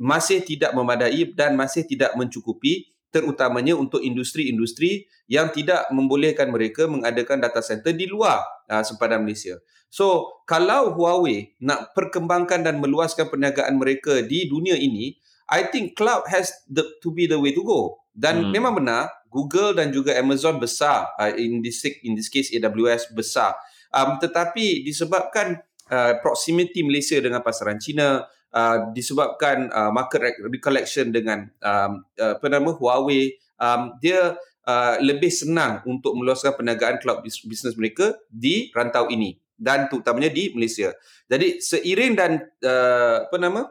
masih 0.00 0.40
tidak 0.42 0.72
memadai 0.72 1.28
dan 1.36 1.52
masih 1.54 1.84
tidak 1.84 2.16
mencukupi 2.16 2.90
terutamanya 3.12 3.76
untuk 3.76 4.00
industri-industri 4.00 5.04
yang 5.28 5.52
tidak 5.52 5.84
membolehkan 5.92 6.48
mereka 6.48 6.88
mengadakan 6.88 7.44
data 7.44 7.60
center 7.60 7.92
di 7.92 8.08
luar 8.08 8.40
uh, 8.72 8.80
sempadan 8.80 9.20
Malaysia. 9.20 9.60
So, 9.92 10.40
kalau 10.48 10.96
Huawei 10.96 11.52
nak 11.60 11.92
perkembangkan 11.92 12.64
dan 12.64 12.80
meluaskan 12.80 13.28
perniagaan 13.28 13.76
mereka 13.76 14.24
di 14.24 14.48
dunia 14.48 14.72
ini, 14.72 15.12
I 15.52 15.68
think 15.68 15.92
cloud 15.92 16.24
has 16.32 16.48
the, 16.64 16.80
to 17.04 17.12
be 17.12 17.28
the 17.28 17.36
way 17.36 17.52
to 17.52 17.60
go. 17.60 18.00
Dan 18.16 18.48
hmm. 18.48 18.56
memang 18.56 18.80
benar, 18.80 19.12
Google 19.28 19.76
dan 19.76 19.92
juga 19.92 20.16
Amazon 20.16 20.56
besar, 20.56 21.12
uh, 21.20 21.32
in 21.36 21.60
this 21.60 21.84
in 21.84 22.16
this 22.16 22.32
case 22.32 22.48
AWS 22.56 23.12
besar. 23.12 23.52
Um, 23.92 24.16
tetapi 24.16 24.80
disebabkan 24.84 25.60
uh, 25.92 26.16
proximity 26.24 26.80
Malaysia 26.80 27.20
dengan 27.20 27.44
pasaran 27.44 27.76
China, 27.76 28.24
uh, 28.52 28.92
disebabkan 28.96 29.68
uh, 29.68 29.92
market 29.92 30.40
recollection 30.40 31.12
dengan 31.12 31.48
um, 31.60 32.04
uh, 32.16 32.40
apa 32.40 32.46
nama 32.48 32.72
Huawei, 32.72 33.36
um, 33.60 33.92
dia 34.00 34.36
uh, 34.66 34.96
lebih 35.02 35.30
senang 35.30 35.82
untuk 35.88 36.14
meluaskan 36.14 36.54
perniagaan 36.54 36.98
cloud 37.02 37.22
business 37.24 37.74
mereka 37.74 38.14
di 38.28 38.70
rantau 38.74 39.10
ini 39.10 39.38
dan 39.58 39.86
terutamanya 39.86 40.30
di 40.30 40.50
Malaysia. 40.54 40.90
Jadi 41.30 41.62
seiring 41.62 42.12
dan 42.18 42.42
uh, 42.66 43.30
apa 43.30 43.36
nama 43.38 43.62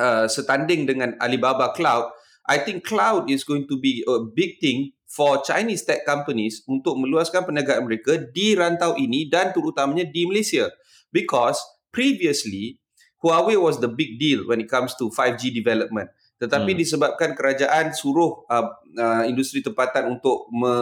uh, 0.00 0.26
setanding 0.28 0.88
dengan 0.88 1.12
Alibaba 1.20 1.76
Cloud, 1.76 2.12
I 2.48 2.58
think 2.64 2.82
cloud 2.88 3.28
is 3.28 3.44
going 3.44 3.68
to 3.68 3.76
be 3.76 4.00
a 4.08 4.24
big 4.24 4.58
thing 4.58 4.96
for 5.12 5.44
Chinese 5.44 5.84
tech 5.84 6.08
companies 6.08 6.64
untuk 6.64 6.96
meluaskan 6.96 7.44
perniagaan 7.44 7.84
mereka 7.84 8.16
di 8.32 8.56
rantau 8.56 8.96
ini 8.96 9.28
dan 9.28 9.52
terutamanya 9.52 10.08
di 10.08 10.24
Malaysia. 10.24 10.72
Because 11.12 11.60
previously 11.92 12.80
Huawei 13.22 13.54
was 13.54 13.78
the 13.78 13.86
big 13.86 14.18
deal 14.18 14.48
when 14.48 14.58
it 14.58 14.66
comes 14.66 14.96
to 14.98 15.12
5G 15.12 15.54
development. 15.54 16.10
Tetapi 16.42 16.74
hmm. 16.74 16.80
disebabkan 16.82 17.38
kerajaan 17.38 17.94
suruh 17.94 18.42
uh, 18.50 18.66
uh, 18.98 19.22
industri 19.30 19.62
tempatan 19.62 20.10
untuk 20.18 20.50
me, 20.50 20.74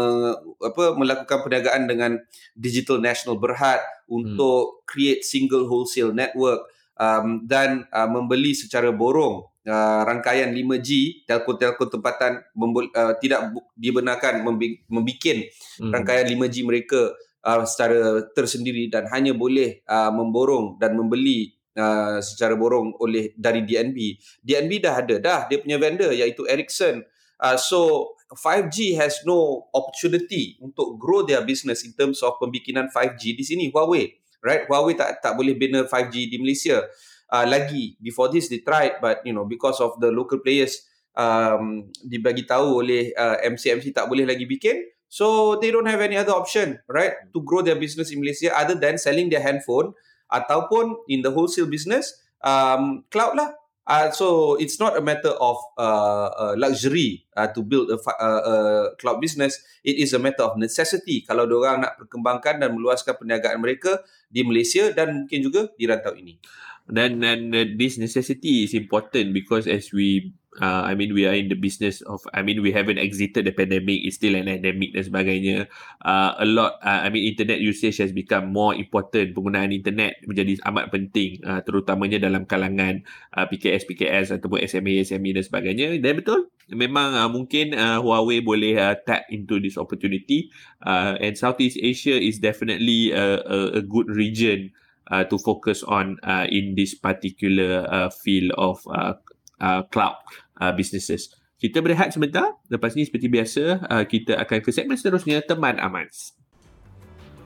apa, 0.57 0.97
melakukan 0.97 1.45
perniagaan 1.45 1.85
dengan 1.85 2.17
digital 2.57 2.97
national 2.97 3.37
berhad 3.37 3.85
untuk 4.09 4.81
hmm. 4.81 4.89
create 4.89 5.21
single 5.21 5.69
wholesale 5.69 6.17
network 6.17 6.65
um, 6.97 7.45
dan 7.45 7.85
uh, 7.93 8.09
membeli 8.09 8.57
secara 8.57 8.89
borong 8.89 9.45
uh, 9.69 10.01
rangkaian 10.09 10.49
5G 10.49 11.23
telco-telco 11.29 11.93
tempatan 11.93 12.41
membol, 12.57 12.89
uh, 12.97 13.13
tidak 13.21 13.53
dibenarkan 13.77 14.41
membi- 14.41 14.81
membikin 14.89 15.45
hmm. 15.77 15.93
rangkaian 15.93 16.25
5G 16.25 16.57
mereka 16.65 17.13
uh, 17.45 17.69
secara 17.69 18.25
tersendiri 18.33 18.89
dan 18.89 19.13
hanya 19.13 19.37
boleh 19.37 19.85
uh, 19.85 20.09
memborong 20.09 20.81
dan 20.81 20.97
membeli 20.97 21.53
uh, 21.81 22.21
secara 22.21 22.53
borong 22.53 22.93
oleh 23.01 23.33
dari 23.33 23.65
DNB. 23.65 24.21
DNB 24.45 24.73
dah 24.85 24.95
ada 25.01 25.17
dah 25.17 25.41
dia 25.49 25.65
punya 25.65 25.81
vendor 25.81 26.13
iaitu 26.13 26.45
Ericsson. 26.45 27.01
Uh, 27.41 27.57
so 27.57 28.13
5G 28.37 29.01
has 29.01 29.25
no 29.25 29.67
opportunity 29.73 30.61
untuk 30.61 31.01
grow 31.01 31.25
their 31.25 31.41
business 31.43 31.83
in 31.83 31.97
terms 31.97 32.21
of 32.21 32.37
pembikinan 32.37 32.93
5G 32.93 33.35
di 33.35 33.43
sini 33.43 33.65
Huawei. 33.73 34.13
Right? 34.45 34.69
Huawei 34.69 34.95
tak 34.95 35.25
tak 35.25 35.35
boleh 35.35 35.57
bina 35.57 35.89
5G 35.89 36.29
di 36.29 36.37
Malaysia. 36.37 36.85
Uh, 37.31 37.47
lagi 37.47 37.95
before 38.03 38.27
this 38.27 38.51
they 38.51 38.59
tried 38.59 38.99
but 38.99 39.23
you 39.23 39.31
know 39.31 39.47
because 39.47 39.79
of 39.79 39.95
the 40.03 40.11
local 40.11 40.43
players 40.43 40.83
um, 41.15 41.87
dibagi 42.03 42.43
tahu 42.43 42.83
oleh 42.83 43.15
uh, 43.15 43.39
MC-MC 43.47 43.95
tak 43.95 44.07
boleh 44.07 44.29
lagi 44.29 44.45
bikin. 44.47 44.85
So 45.11 45.59
they 45.59 45.75
don't 45.75 45.91
have 45.91 45.99
any 45.99 46.15
other 46.15 46.31
option, 46.31 46.79
right, 46.87 47.19
to 47.35 47.43
grow 47.43 47.67
their 47.67 47.75
business 47.75 48.15
in 48.15 48.23
Malaysia 48.23 48.55
other 48.55 48.79
than 48.79 48.95
selling 48.95 49.27
their 49.27 49.43
handphone 49.43 49.91
ataupun 50.31 51.03
in 51.11 51.21
the 51.21 51.31
wholesale 51.35 51.69
business, 51.69 52.23
um, 52.41 53.05
cloud 53.11 53.37
lah. 53.37 53.51
Uh, 53.91 54.07
so 54.15 54.55
it's 54.63 54.79
not 54.79 54.95
a 54.95 55.03
matter 55.03 55.35
of 55.43 55.59
uh, 55.75 56.31
uh, 56.39 56.55
luxury 56.55 57.27
uh, 57.35 57.51
to 57.51 57.59
build 57.59 57.91
a, 57.91 57.99
uh, 57.99 58.43
a 58.47 58.55
cloud 59.03 59.19
business. 59.19 59.59
It 59.83 59.99
is 59.99 60.15
a 60.15 60.21
matter 60.23 60.47
of 60.47 60.55
necessity 60.55 61.27
kalau 61.27 61.51
orang 61.51 61.83
nak 61.83 61.99
perkembangkan 61.99 62.63
dan 62.63 62.71
meluaskan 62.71 63.19
perniagaan 63.19 63.59
mereka 63.59 63.99
di 64.31 64.47
Malaysia 64.47 64.95
dan 64.95 65.27
mungkin 65.27 65.43
juga 65.43 65.75
di 65.75 65.91
rantau 65.91 66.15
ini. 66.15 66.39
Dan 66.87 67.19
dan 67.19 67.51
uh, 67.51 67.67
this 67.75 67.99
necessity 67.99 68.63
is 68.63 68.79
important 68.79 69.35
because 69.35 69.67
as 69.67 69.91
we 69.91 70.31
uh, 70.59 70.83
I 70.83 70.99
mean 70.99 71.15
we 71.15 71.31
are 71.31 71.37
in 71.37 71.47
the 71.47 71.55
business 71.55 72.03
of 72.03 72.27
I 72.35 72.43
mean 72.43 72.59
we 72.59 72.75
haven't 72.75 72.99
exited 72.99 73.47
the 73.47 73.55
pandemic. 73.55 74.03
It's 74.03 74.19
still 74.19 74.35
an 74.35 74.51
endemic 74.51 74.91
dan 74.91 75.07
sebagainya. 75.07 75.71
Uh, 76.03 76.35
a 76.43 76.47
lot 76.47 76.83
uh, 76.83 77.07
I 77.07 77.09
mean 77.15 77.31
internet 77.31 77.63
usage 77.63 78.03
has 78.03 78.11
become 78.11 78.51
more 78.51 78.75
important. 78.75 79.39
Penggunaan 79.39 79.71
internet 79.71 80.19
menjadi 80.27 80.59
amat 80.67 80.91
penting 80.91 81.39
uh, 81.47 81.63
terutamanya 81.63 82.19
dalam 82.19 82.49
kalangan 82.51 83.07
uh, 83.39 83.47
PKS 83.47 83.87
PKS 83.87 84.27
ataupun 84.41 84.67
SME 84.67 85.07
SME 85.07 85.31
dan 85.39 85.45
sebagainya. 85.47 85.95
Dan 86.03 86.19
betul 86.19 86.51
memang 86.71 87.15
uh, 87.15 87.31
mungkin 87.31 87.75
uh, 87.75 88.03
Huawei 88.03 88.43
boleh 88.43 88.79
uh, 88.79 88.95
tap 89.07 89.31
into 89.31 89.63
this 89.63 89.79
opportunity. 89.79 90.51
Uh, 90.83 91.15
and 91.23 91.39
Southeast 91.39 91.79
Asia 91.79 92.15
is 92.19 92.43
definitely 92.43 93.15
a, 93.15 93.43
a, 93.43 93.59
a 93.79 93.83
good 93.83 94.11
region 94.11 94.75
uh, 95.11 95.27
to 95.27 95.37
focus 95.39 95.83
on 95.83 96.17
uh, 96.23 96.47
in 96.49 96.75
this 96.75 96.95
particular 96.95 97.87
uh, 97.91 98.09
field 98.09 98.55
of 98.57 98.81
uh, 98.89 99.15
uh, 99.61 99.87
cloud 99.93 100.17
uh, 100.59 100.73
businesses. 100.75 101.31
Kita 101.61 101.85
berehat 101.85 102.17
sebentar. 102.17 102.57
Lepas 102.73 102.97
ni 102.97 103.05
seperti 103.05 103.29
biasa, 103.29 103.63
uh, 103.85 104.05
kita 104.09 104.41
akan 104.41 104.59
ke 104.65 104.73
segmen 104.73 104.97
seterusnya, 104.97 105.45
Teman 105.45 105.77
Amans. 105.77 106.41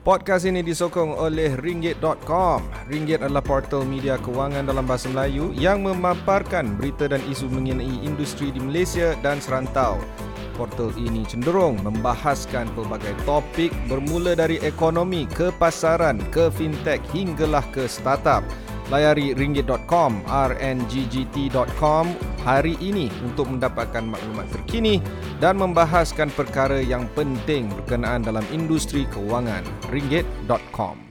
Podcast 0.05 0.45
ini 0.45 0.61
disokong 0.61 1.17
oleh 1.17 1.57
Ringgit.com. 1.57 2.61
Ringgit 2.85 3.25
adalah 3.25 3.41
portal 3.41 3.81
media 3.89 4.21
kewangan 4.21 4.69
dalam 4.69 4.85
bahasa 4.85 5.09
Melayu 5.09 5.49
yang 5.57 5.81
memaparkan 5.81 6.77
berita 6.77 7.09
dan 7.09 7.25
isu 7.25 7.49
mengenai 7.49 8.05
industri 8.05 8.53
di 8.53 8.61
Malaysia 8.61 9.17
dan 9.25 9.41
serantau. 9.41 9.97
Portal 10.55 10.93
ini 10.95 11.25
cenderung 11.25 11.81
membahaskan 11.81 12.69
pelbagai 12.77 13.17
topik 13.25 13.73
bermula 13.89 14.37
dari 14.37 14.61
ekonomi 14.61 15.25
ke 15.25 15.49
pasaran 15.57 16.21
ke 16.29 16.53
fintech 16.53 17.01
hinggalah 17.09 17.65
ke 17.73 17.89
startup. 17.89 18.45
Layari 18.93 19.33
ringgit.com, 19.33 20.21
rnggt.com 20.29 22.05
hari 22.45 22.77
ini 22.77 23.09
untuk 23.25 23.49
mendapatkan 23.49 24.05
maklumat 24.05 24.45
terkini 24.53 25.01
dan 25.41 25.57
membahaskan 25.57 26.29
perkara 26.29 26.77
yang 26.85 27.09
penting 27.17 27.65
berkenaan 27.73 28.21
dalam 28.21 28.45
industri 28.53 29.09
kewangan. 29.09 29.65
ringgit.com 29.89 31.01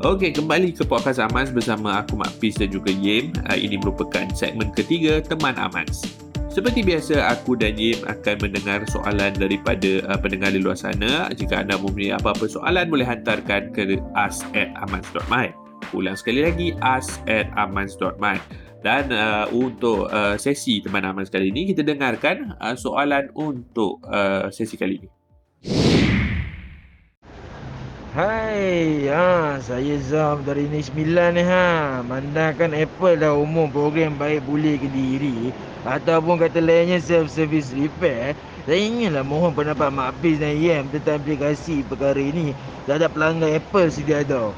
Okey, 0.00 0.32
kembali 0.32 0.72
ke 0.72 0.86
Podcast 0.86 1.20
Amans 1.20 1.52
bersama 1.52 2.00
aku 2.00 2.16
Mak 2.16 2.40
Fiz 2.40 2.56
dan 2.56 2.72
juga 2.72 2.88
Yim. 2.88 3.36
Ini 3.50 3.76
merupakan 3.84 4.32
segmen 4.32 4.72
ketiga 4.72 5.20
Teman 5.20 5.58
Amans. 5.60 6.19
Seperti 6.50 6.82
biasa, 6.82 7.30
aku 7.30 7.54
dan 7.54 7.78
Yim 7.78 8.02
akan 8.10 8.42
mendengar 8.42 8.82
soalan 8.90 9.30
daripada 9.38 10.02
uh, 10.10 10.18
pendengar 10.18 10.50
di 10.50 10.58
luar 10.58 10.74
sana. 10.74 11.30
Jika 11.30 11.62
anda 11.62 11.78
mempunyai 11.78 12.18
apa-apa 12.18 12.50
soalan, 12.50 12.90
boleh 12.90 13.06
hantarkan 13.06 13.70
ke 13.70 14.02
us 14.18 14.42
at 14.58 14.74
amans.my. 14.82 15.54
Ulang 15.94 16.18
sekali 16.18 16.42
lagi, 16.42 16.74
us 16.82 17.22
at 17.30 17.46
amans.my. 17.54 18.42
Dan 18.82 19.14
uh, 19.14 19.46
untuk 19.54 20.10
uh, 20.10 20.34
sesi 20.34 20.82
teman 20.82 21.06
Amans 21.06 21.30
kali 21.30 21.54
ini, 21.54 21.70
kita 21.70 21.86
dengarkan 21.86 22.58
uh, 22.58 22.74
soalan 22.74 23.30
untuk 23.38 24.02
uh, 24.10 24.50
sesi 24.50 24.74
kali 24.74 25.06
ini. 25.06 25.08
Hai, 28.10 29.06
ha, 29.06 29.62
saya 29.62 29.94
Zam 30.02 30.42
dari 30.42 30.66
Negeri 30.66 30.82
Sembilan 30.82 31.30
ni 31.30 31.46
ha. 31.46 32.02
Mandangkan 32.02 32.74
Apple 32.74 33.22
dah 33.22 33.38
umum 33.38 33.70
program 33.70 34.18
baik 34.18 34.50
pulih 34.50 34.82
ke 34.82 34.90
diri 34.90 35.69
ataupun 35.84 36.36
kata 36.36 36.60
lainnya 36.60 37.00
self-service 37.00 37.72
repair, 37.72 38.36
saya 38.68 38.80
inginlah 38.80 39.24
mohon 39.24 39.56
pendapat 39.56 39.88
Mak 39.88 40.20
Fiz 40.20 40.36
dan 40.36 40.56
Yam 40.60 40.84
tentang 40.92 41.18
aplikasi 41.20 41.80
perkara 41.88 42.20
ini 42.20 42.52
terhadap 42.84 43.16
pelanggan 43.16 43.56
Apple 43.56 43.88
sedia 43.88 44.20
ada. 44.20 44.52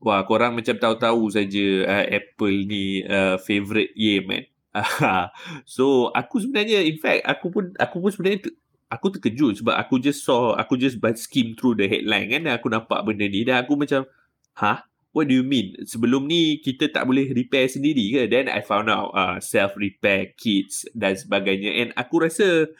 Wah, 0.00 0.24
korang 0.24 0.56
macam 0.56 0.78
tahu-tahu 0.78 1.28
saja 1.28 1.66
uh, 1.84 2.04
Apple 2.08 2.56
ni 2.64 3.04
uh, 3.04 3.36
favorite 3.42 3.92
Yam 3.98 4.32
kan. 4.32 4.44
so, 5.66 6.14
aku 6.14 6.40
sebenarnya 6.40 6.86
in 6.86 6.96
fact 7.02 7.26
aku 7.26 7.46
pun 7.50 7.64
aku 7.74 7.96
pun 7.98 8.10
sebenarnya 8.14 8.48
aku 8.90 9.06
terkejut 9.14 9.62
sebab 9.62 9.74
aku 9.78 10.02
just 10.02 10.26
saw 10.26 10.54
aku 10.58 10.74
just 10.74 10.98
skim 11.18 11.54
through 11.54 11.78
the 11.78 11.86
headline 11.86 12.26
kan 12.26 12.42
dan 12.42 12.52
aku 12.58 12.66
nampak 12.66 12.98
benda 13.06 13.26
ni 13.30 13.46
dan 13.46 13.62
aku 13.62 13.78
macam 13.78 14.02
ha 14.58 14.89
what 15.12 15.26
do 15.28 15.34
you 15.34 15.46
mean? 15.46 15.74
Sebelum 15.82 16.26
ni 16.26 16.62
kita 16.62 16.90
tak 16.90 17.06
boleh 17.06 17.30
repair 17.34 17.66
sendiri 17.66 18.14
ke? 18.14 18.22
Then 18.30 18.46
i 18.46 18.62
found 18.62 18.90
out 18.90 19.10
uh, 19.14 19.38
self 19.42 19.74
repair 19.74 20.34
kits 20.38 20.86
dan 20.94 21.18
sebagainya. 21.18 21.70
And 21.82 21.88
aku 21.98 22.22
rasa 22.26 22.70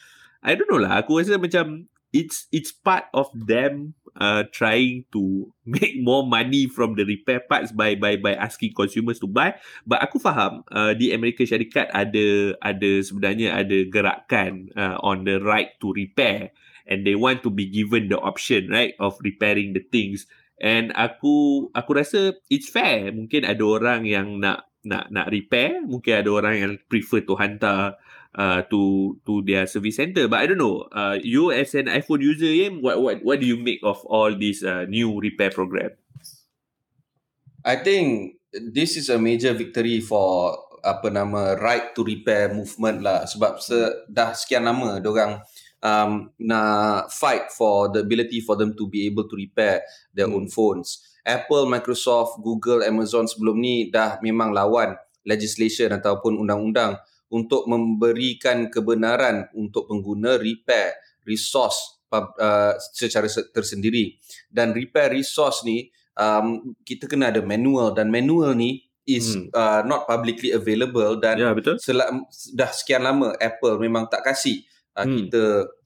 i 0.43 0.55
don't 0.55 0.71
know 0.71 0.81
lah. 0.81 1.03
Aku 1.03 1.19
rasa 1.19 1.37
macam 1.37 1.91
it's 2.11 2.47
it's 2.51 2.75
part 2.75 3.07
of 3.15 3.31
them 3.35 3.95
uh, 4.19 4.47
trying 4.51 5.07
to 5.15 5.51
make 5.67 5.99
more 5.99 6.27
money 6.27 6.67
from 6.71 6.95
the 6.95 7.07
repair 7.07 7.43
parts 7.43 7.75
by 7.75 7.99
by 7.99 8.15
by 8.15 8.35
asking 8.39 8.75
consumers 8.75 9.19
to 9.19 9.27
buy. 9.27 9.59
But 9.83 10.03
aku 10.03 10.23
faham 10.23 10.63
uh, 10.71 10.95
di 10.95 11.11
Amerika 11.11 11.43
Syarikat 11.43 11.91
ada 11.91 12.55
ada 12.63 12.91
sebenarnya 13.03 13.59
ada 13.59 13.79
gerakan 13.91 14.71
uh, 14.79 15.03
on 15.03 15.27
the 15.27 15.43
right 15.43 15.75
to 15.83 15.91
repair. 15.91 16.55
And 16.91 17.07
they 17.07 17.15
want 17.15 17.47
to 17.47 17.55
be 17.55 17.71
given 17.71 18.11
the 18.11 18.19
option 18.19 18.67
right 18.67 18.99
of 18.99 19.15
repairing 19.23 19.79
the 19.79 19.85
things 19.95 20.27
and 20.61 20.93
aku 20.95 21.67
aku 21.73 21.91
rasa 21.97 22.37
it's 22.53 22.69
fair 22.69 23.11
mungkin 23.11 23.49
ada 23.49 23.65
orang 23.65 24.05
yang 24.05 24.39
nak 24.39 24.69
nak 24.85 25.09
nak 25.13 25.29
repair 25.29 25.81
mungkin 25.85 26.25
ada 26.25 26.31
orang 26.31 26.55
yang 26.57 26.73
prefer 26.89 27.25
to 27.25 27.37
hantar 27.37 28.01
uh, 28.37 28.63
to 28.69 29.17
to 29.27 29.43
their 29.43 29.67
service 29.67 29.97
center. 29.97 30.29
But 30.29 30.41
I 30.41 30.47
don't 30.47 30.61
know. 30.61 30.87
Uh, 30.93 31.19
you 31.21 31.51
as 31.51 31.75
an 31.75 31.87
iPhone 31.91 32.23
user, 32.23 32.49
Yem, 32.49 32.83
what 32.83 33.01
what 33.03 33.25
what 33.25 33.41
do 33.41 33.47
you 33.47 33.59
make 33.59 33.81
of 33.83 34.03
all 34.07 34.33
this 34.35 34.63
uh, 34.63 34.87
new 34.87 35.19
repair 35.19 35.51
program? 35.51 35.97
I 37.65 37.77
think 37.77 38.41
this 38.53 38.97
is 38.97 39.13
a 39.13 39.21
major 39.21 39.53
victory 39.53 40.01
for 40.01 40.57
apa 40.81 41.13
nama 41.13 41.61
right 41.61 41.93
to 41.93 42.01
repair 42.01 42.49
movement 42.57 43.05
lah 43.05 43.29
sebab 43.29 43.61
se, 43.61 44.09
dah 44.09 44.33
sekian 44.33 44.65
lama 44.65 44.97
orang 44.97 45.45
um, 45.85 46.33
nak 46.41 47.09
fight 47.13 47.53
for 47.53 47.89
the 47.93 48.01
ability 48.01 48.41
for 48.41 48.57
them 48.57 48.77
to 48.77 48.89
be 48.89 49.09
able 49.09 49.27
to 49.29 49.37
repair 49.37 49.85
their 50.13 50.29
hmm. 50.29 50.37
own 50.37 50.47
phones. 50.49 51.05
Apple, 51.25 51.69
Microsoft, 51.69 52.41
Google, 52.41 52.81
Amazon 52.81 53.29
sebelum 53.29 53.61
ni 53.61 53.93
dah 53.93 54.17
memang 54.25 54.57
lawan 54.57 54.97
legislation 55.29 55.93
ataupun 55.93 56.41
undang-undang 56.41 56.97
untuk 57.31 57.69
memberikan 57.69 58.73
kebenaran 58.73 59.47
untuk 59.53 59.87
pengguna 59.87 60.41
repair 60.41 60.97
resource 61.29 62.01
uh, 62.11 62.75
secara 62.91 63.31
tersendiri 63.55 64.19
dan 64.51 64.75
repair 64.75 65.15
resource 65.15 65.63
ni 65.63 65.93
um, 66.19 66.75
kita 66.83 67.07
kena 67.07 67.31
ada 67.31 67.45
manual 67.45 67.95
dan 67.95 68.11
manual 68.11 68.57
ni 68.57 68.83
is 69.07 69.37
hmm. 69.37 69.51
uh, 69.55 69.83
not 69.87 70.09
publicly 70.11 70.51
available 70.51 71.19
dan 71.19 71.39
ya, 71.39 71.55
betul. 71.55 71.79
Sel- 71.79 72.27
dah 72.55 72.71
sekian 72.71 73.07
lama 73.07 73.35
Apple 73.39 73.79
memang 73.79 74.11
tak 74.11 74.27
kasih 74.27 74.67
uh, 74.97 75.05
hmm. 75.07 75.17
kita 75.27 75.45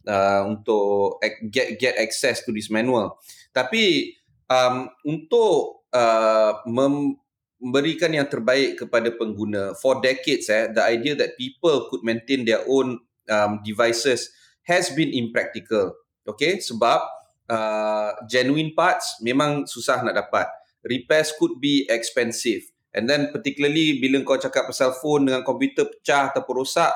uh, 0.09 0.43
untuk 0.49 1.21
get 1.49 1.77
get 1.81 1.95
access 1.97 2.45
to 2.45 2.53
this 2.53 2.69
manual. 2.69 3.21
Tapi 3.53 4.17
um, 4.49 4.89
untuk 5.05 5.87
uh, 5.93 6.61
mem- 6.69 7.17
memberikan 7.65 8.13
yang 8.13 8.29
terbaik 8.29 8.77
kepada 8.77 9.09
pengguna 9.17 9.73
for 9.81 10.05
decades 10.05 10.53
eh 10.53 10.69
the 10.69 10.85
idea 10.85 11.17
that 11.17 11.33
people 11.41 11.89
could 11.89 12.05
maintain 12.05 12.45
their 12.45 12.61
own 12.69 13.01
um, 13.33 13.65
devices 13.65 14.29
has 14.69 14.93
been 14.93 15.13
impractical. 15.13 15.97
Okay? 16.29 16.61
Sebab 16.61 17.01
uh, 17.49 18.11
genuine 18.29 18.73
parts 18.77 19.21
memang 19.25 19.69
susah 19.69 20.05
nak 20.05 20.17
dapat. 20.17 20.49
Repairs 20.85 21.33
could 21.41 21.57
be 21.61 21.89
expensive. 21.89 22.65
And 22.95 23.09
then 23.09 23.33
particularly 23.35 23.99
bila 23.99 24.23
kau 24.23 24.39
cakap 24.39 24.71
pasal 24.71 24.95
phone 24.95 25.27
dengan 25.27 25.43
komputer 25.43 25.89
pecah 25.89 26.31
atau 26.31 26.45
rosak 26.53 26.93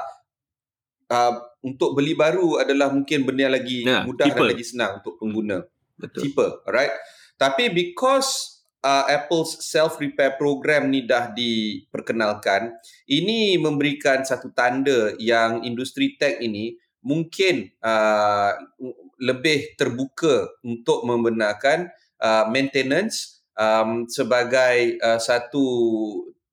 uh, 1.11 1.35
untuk 1.64 1.99
beli 1.99 2.14
baru 2.14 2.62
adalah 2.62 2.92
mungkin 2.92 3.27
benda 3.27 3.49
yang 3.49 3.55
lagi 3.57 3.83
nah, 3.83 4.07
mudah 4.07 4.25
cheaper. 4.29 4.44
dan 4.44 4.51
lagi 4.55 4.64
senang 4.64 4.92
untuk 5.03 5.14
pengguna. 5.18 5.59
Betul. 5.99 6.21
Cheaper 6.23 6.51
alright? 6.68 6.94
Tapi 7.38 7.71
because 7.71 8.62
uh, 8.83 9.05
Apple's 9.11 9.59
self 9.66 9.99
repair 9.99 10.38
program 10.38 10.90
ni 10.90 11.07
dah 11.07 11.31
diperkenalkan 11.35 12.75
ini 13.11 13.59
memberikan 13.59 14.23
satu 14.23 14.55
tanda 14.55 15.14
yang 15.18 15.66
industri 15.66 16.14
tech 16.18 16.38
ini 16.38 16.79
mungkin 17.03 17.71
uh, 17.83 18.53
lebih 19.18 19.79
terbuka 19.79 20.51
untuk 20.62 21.07
membenarkan 21.07 21.90
uh, 22.23 22.47
maintenance 22.51 23.42
um, 23.55 24.07
sebagai 24.07 24.99
uh, 25.03 25.18
satu 25.18 25.66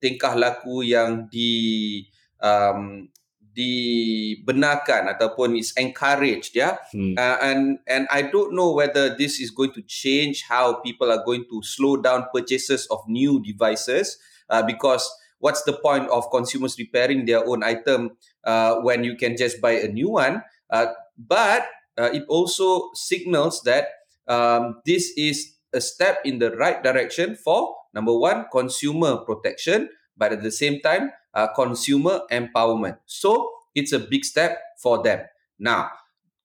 tingkah 0.02 0.38
laku 0.38 0.86
yang 0.86 1.26
di 1.30 2.06
um, 2.42 3.10
dibenarkan 3.56 5.08
ataupun 5.16 5.56
is 5.56 5.72
encouraged 5.80 6.54
ya 6.60 6.76
Hmm. 6.92 7.16
uh, 7.16 7.40
and 7.40 7.80
and 7.88 8.04
I 8.12 8.28
don't 8.28 8.52
know 8.52 8.76
whether 8.76 9.16
this 9.16 9.40
is 9.40 9.50
going 9.50 9.72
to 9.80 9.84
change 9.88 10.44
how 10.46 10.84
people 10.84 11.08
are 11.08 11.24
going 11.24 11.48
to 11.48 11.64
slow 11.64 11.96
down 11.96 12.28
purchases 12.36 12.86
of 12.92 13.02
new 13.08 13.40
devices 13.40 14.20
uh, 14.52 14.62
because 14.62 15.08
what's 15.40 15.64
the 15.64 15.74
point 15.80 16.12
of 16.12 16.28
consumers 16.32 16.76
repairing 16.76 17.24
their 17.26 17.44
own 17.48 17.64
item 17.64 18.20
uh, 18.44 18.84
when 18.84 19.04
you 19.08 19.16
can 19.16 19.40
just 19.40 19.64
buy 19.64 19.80
a 19.80 19.88
new 19.88 20.12
one 20.12 20.44
uh, 20.70 20.92
but 21.16 21.64
uh, 21.96 22.12
it 22.12 22.28
also 22.28 22.92
signals 22.94 23.64
that 23.64 23.88
um, 24.28 24.84
this 24.86 25.16
is 25.16 25.56
a 25.72 25.80
step 25.80 26.20
in 26.24 26.40
the 26.40 26.52
right 26.56 26.84
direction 26.84 27.36
for 27.36 27.72
number 27.96 28.16
one 28.16 28.46
consumer 28.52 29.18
protection 29.24 29.88
but 30.16 30.32
at 30.32 30.44
the 30.44 30.52
same 30.52 30.80
time 30.80 31.12
uh, 31.36 31.52
consumer 31.52 32.24
empowerment. 32.32 32.98
So 33.06 33.52
it's 33.76 33.92
a 33.92 34.00
big 34.00 34.24
step 34.24 34.58
for 34.80 35.04
them. 35.04 35.22
Now 35.60 35.92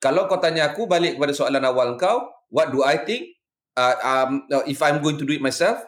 kalau 0.03 0.26
kau 0.26 0.42
tanya 0.42 0.74
aku 0.74 0.90
balik 0.90 1.16
kepada 1.16 1.33
soalan 1.33 1.62
awal 1.62 1.94
kau 1.94 2.26
what 2.50 2.74
do 2.74 2.83
i 2.83 2.98
think? 2.98 3.38
Uh, 3.79 3.96
um, 4.03 4.31
if 4.66 4.83
i'm 4.83 4.98
going 4.98 5.16
to 5.16 5.24
do 5.24 5.33
it 5.33 5.40
myself? 5.40 5.81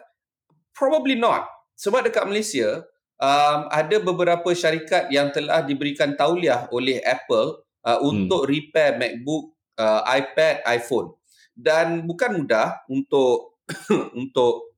Probably 0.73 1.19
not. 1.19 1.45
Sebab 1.77 2.07
dekat 2.09 2.25
Malaysia 2.25 2.87
um, 3.23 3.61
ada 3.71 3.97
beberapa 4.03 4.51
syarikat 4.55 5.11
yang 5.15 5.31
telah 5.31 5.63
diberikan 5.63 6.19
tauliah 6.19 6.67
oleh 6.75 6.99
Apple 7.03 7.63
uh, 7.87 7.99
untuk 8.03 8.51
repair 8.51 8.99
MacBook, 8.99 9.55
uh, 9.79 10.03
iPad, 10.07 10.67
iPhone. 10.67 11.15
Dan 11.53 12.09
bukan 12.09 12.43
mudah 12.43 12.83
untuk 12.91 13.61
untuk 14.21 14.75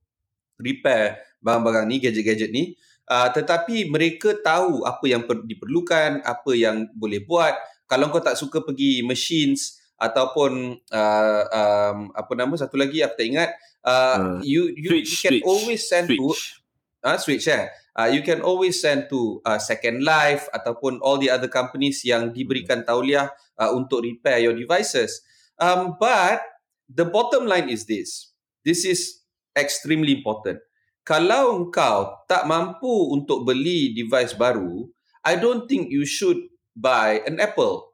repair 0.61 1.21
barang-barang 1.41 1.85
ni, 1.89 1.97
gadget-gadget 2.01 2.51
ni. 2.53 2.77
Uh, 3.05 3.29
tetapi 3.29 3.89
mereka 3.89 4.33
tahu 4.41 4.81
apa 4.85 5.05
yang 5.05 5.29
per- 5.29 5.45
diperlukan, 5.45 6.25
apa 6.25 6.51
yang 6.57 6.89
boleh 6.97 7.21
buat. 7.21 7.53
Kalau 7.85 8.09
kau 8.09 8.21
tak 8.21 8.33
suka 8.33 8.65
pergi 8.65 9.05
machines 9.05 9.77
ataupun 9.95 10.81
uh, 10.89 11.43
um, 11.49 11.97
apa 12.17 12.33
nama 12.33 12.53
satu 12.57 12.75
lagi 12.75 13.05
aku 13.05 13.15
tak 13.15 13.27
ingat, 13.29 13.49
uh, 13.85 14.17
Uh, 14.17 14.41
you 14.41 14.73
you, 14.73 14.89
Switch, 14.97 15.11
you 15.13 15.17
can 15.21 15.31
switch, 15.37 15.45
always 15.45 15.81
send 15.85 16.05
to 16.09 16.17
switch. 16.33 16.57
uh, 17.05 17.17
switch 17.21 17.45
eh. 17.45 17.69
Uh, 17.93 18.09
you 18.09 18.25
can 18.25 18.41
always 18.41 18.81
send 18.81 19.07
to 19.07 19.39
uh, 19.45 19.61
Second 19.61 20.03
Life 20.03 20.49
ataupun 20.51 20.99
all 20.99 21.15
the 21.21 21.29
other 21.29 21.47
companies 21.47 22.03
yang 22.03 22.33
diberikan 22.33 22.83
tauliah 22.83 23.29
uh, 23.55 23.71
untuk 23.71 24.03
repair 24.03 24.41
your 24.41 24.57
devices. 24.57 25.21
Um, 25.61 25.95
but 25.95 26.43
the 26.91 27.07
bottom 27.07 27.47
line 27.47 27.71
is 27.71 27.87
this. 27.87 28.35
This 28.67 28.83
is 28.83 29.23
extremely 29.55 30.11
important. 30.11 30.59
Kalau 31.05 31.61
engkau 31.61 32.17
tak 32.25 32.49
mampu 32.49 33.13
untuk 33.13 33.45
beli 33.45 33.93
device 33.93 34.33
baru, 34.33 34.89
I 35.21 35.37
don't 35.37 35.69
think 35.69 35.93
you 35.93 36.01
should 36.01 36.49
buy 36.73 37.21
an 37.29 37.37
Apple 37.37 37.93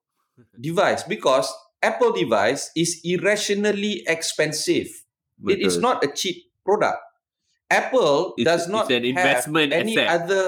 device 0.56 1.04
because 1.04 1.52
Apple 1.84 2.16
device 2.16 2.72
is 2.72 3.04
irrationally 3.04 4.08
expensive. 4.08 4.88
It 5.44 5.60
is 5.60 5.76
Betul. 5.76 5.84
not 5.84 5.98
a 6.06 6.10
cheap 6.10 6.56
product. 6.64 7.04
Apple 7.68 8.32
It's- 8.40 8.48
does 8.48 8.64
not 8.72 8.88
it's 8.88 8.96
an 8.96 9.04
investment 9.04 9.76
have 9.76 9.82
any 9.84 9.96
asset. 10.00 10.08
other. 10.24 10.46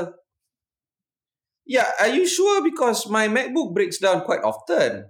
Yeah, 1.64 1.88
are 2.00 2.12
you 2.12 2.28
sure? 2.28 2.60
Because 2.64 3.08
my 3.08 3.28
MacBook 3.32 3.72
breaks 3.76 3.98
down 4.00 4.24
quite 4.28 4.44
often. 4.44 5.08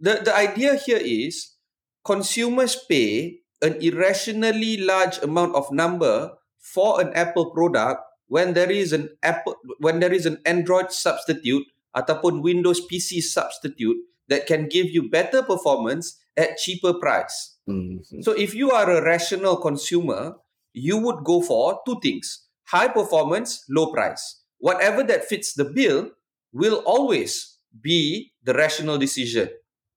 The 0.00 0.24
the 0.24 0.32
idea 0.32 0.76
here 0.80 1.00
is 1.00 1.56
consumers 2.00 2.72
pay 2.88 3.44
an 3.60 3.76
irrationally 3.84 4.80
large 4.80 5.20
amount 5.20 5.52
of 5.52 5.68
number 5.68 6.39
for 6.60 7.00
an 7.00 7.10
Apple 7.16 7.50
product 7.50 8.04
when 8.28 8.54
there 8.54 8.70
is 8.70 8.92
an 8.92 9.10
Apple 9.24 9.56
when 9.80 9.98
there 9.98 10.12
is 10.12 10.28
an 10.28 10.38
Android 10.46 10.92
substitute 10.92 11.66
ataupun 11.96 12.44
Windows 12.46 12.78
PC 12.86 13.18
substitute 13.24 13.98
that 14.30 14.46
can 14.46 14.70
give 14.70 14.86
you 14.92 15.10
better 15.10 15.42
performance 15.42 16.22
at 16.38 16.60
cheaper 16.60 16.94
price. 16.94 17.58
Hmm. 17.66 17.98
So 18.22 18.30
if 18.30 18.54
you 18.54 18.70
are 18.70 18.86
a 18.86 19.02
rational 19.02 19.58
consumer, 19.58 20.38
you 20.70 21.02
would 21.02 21.26
go 21.26 21.42
for 21.42 21.82
two 21.82 21.98
things: 21.98 22.46
high 22.70 22.92
performance, 22.92 23.66
low 23.66 23.90
price. 23.90 24.46
Whatever 24.62 25.02
that 25.10 25.26
fits 25.26 25.56
the 25.56 25.66
bill 25.66 26.14
will 26.52 26.84
always 26.86 27.58
be 27.74 28.30
the 28.44 28.54
rational 28.54 28.98
decision. 28.98 29.48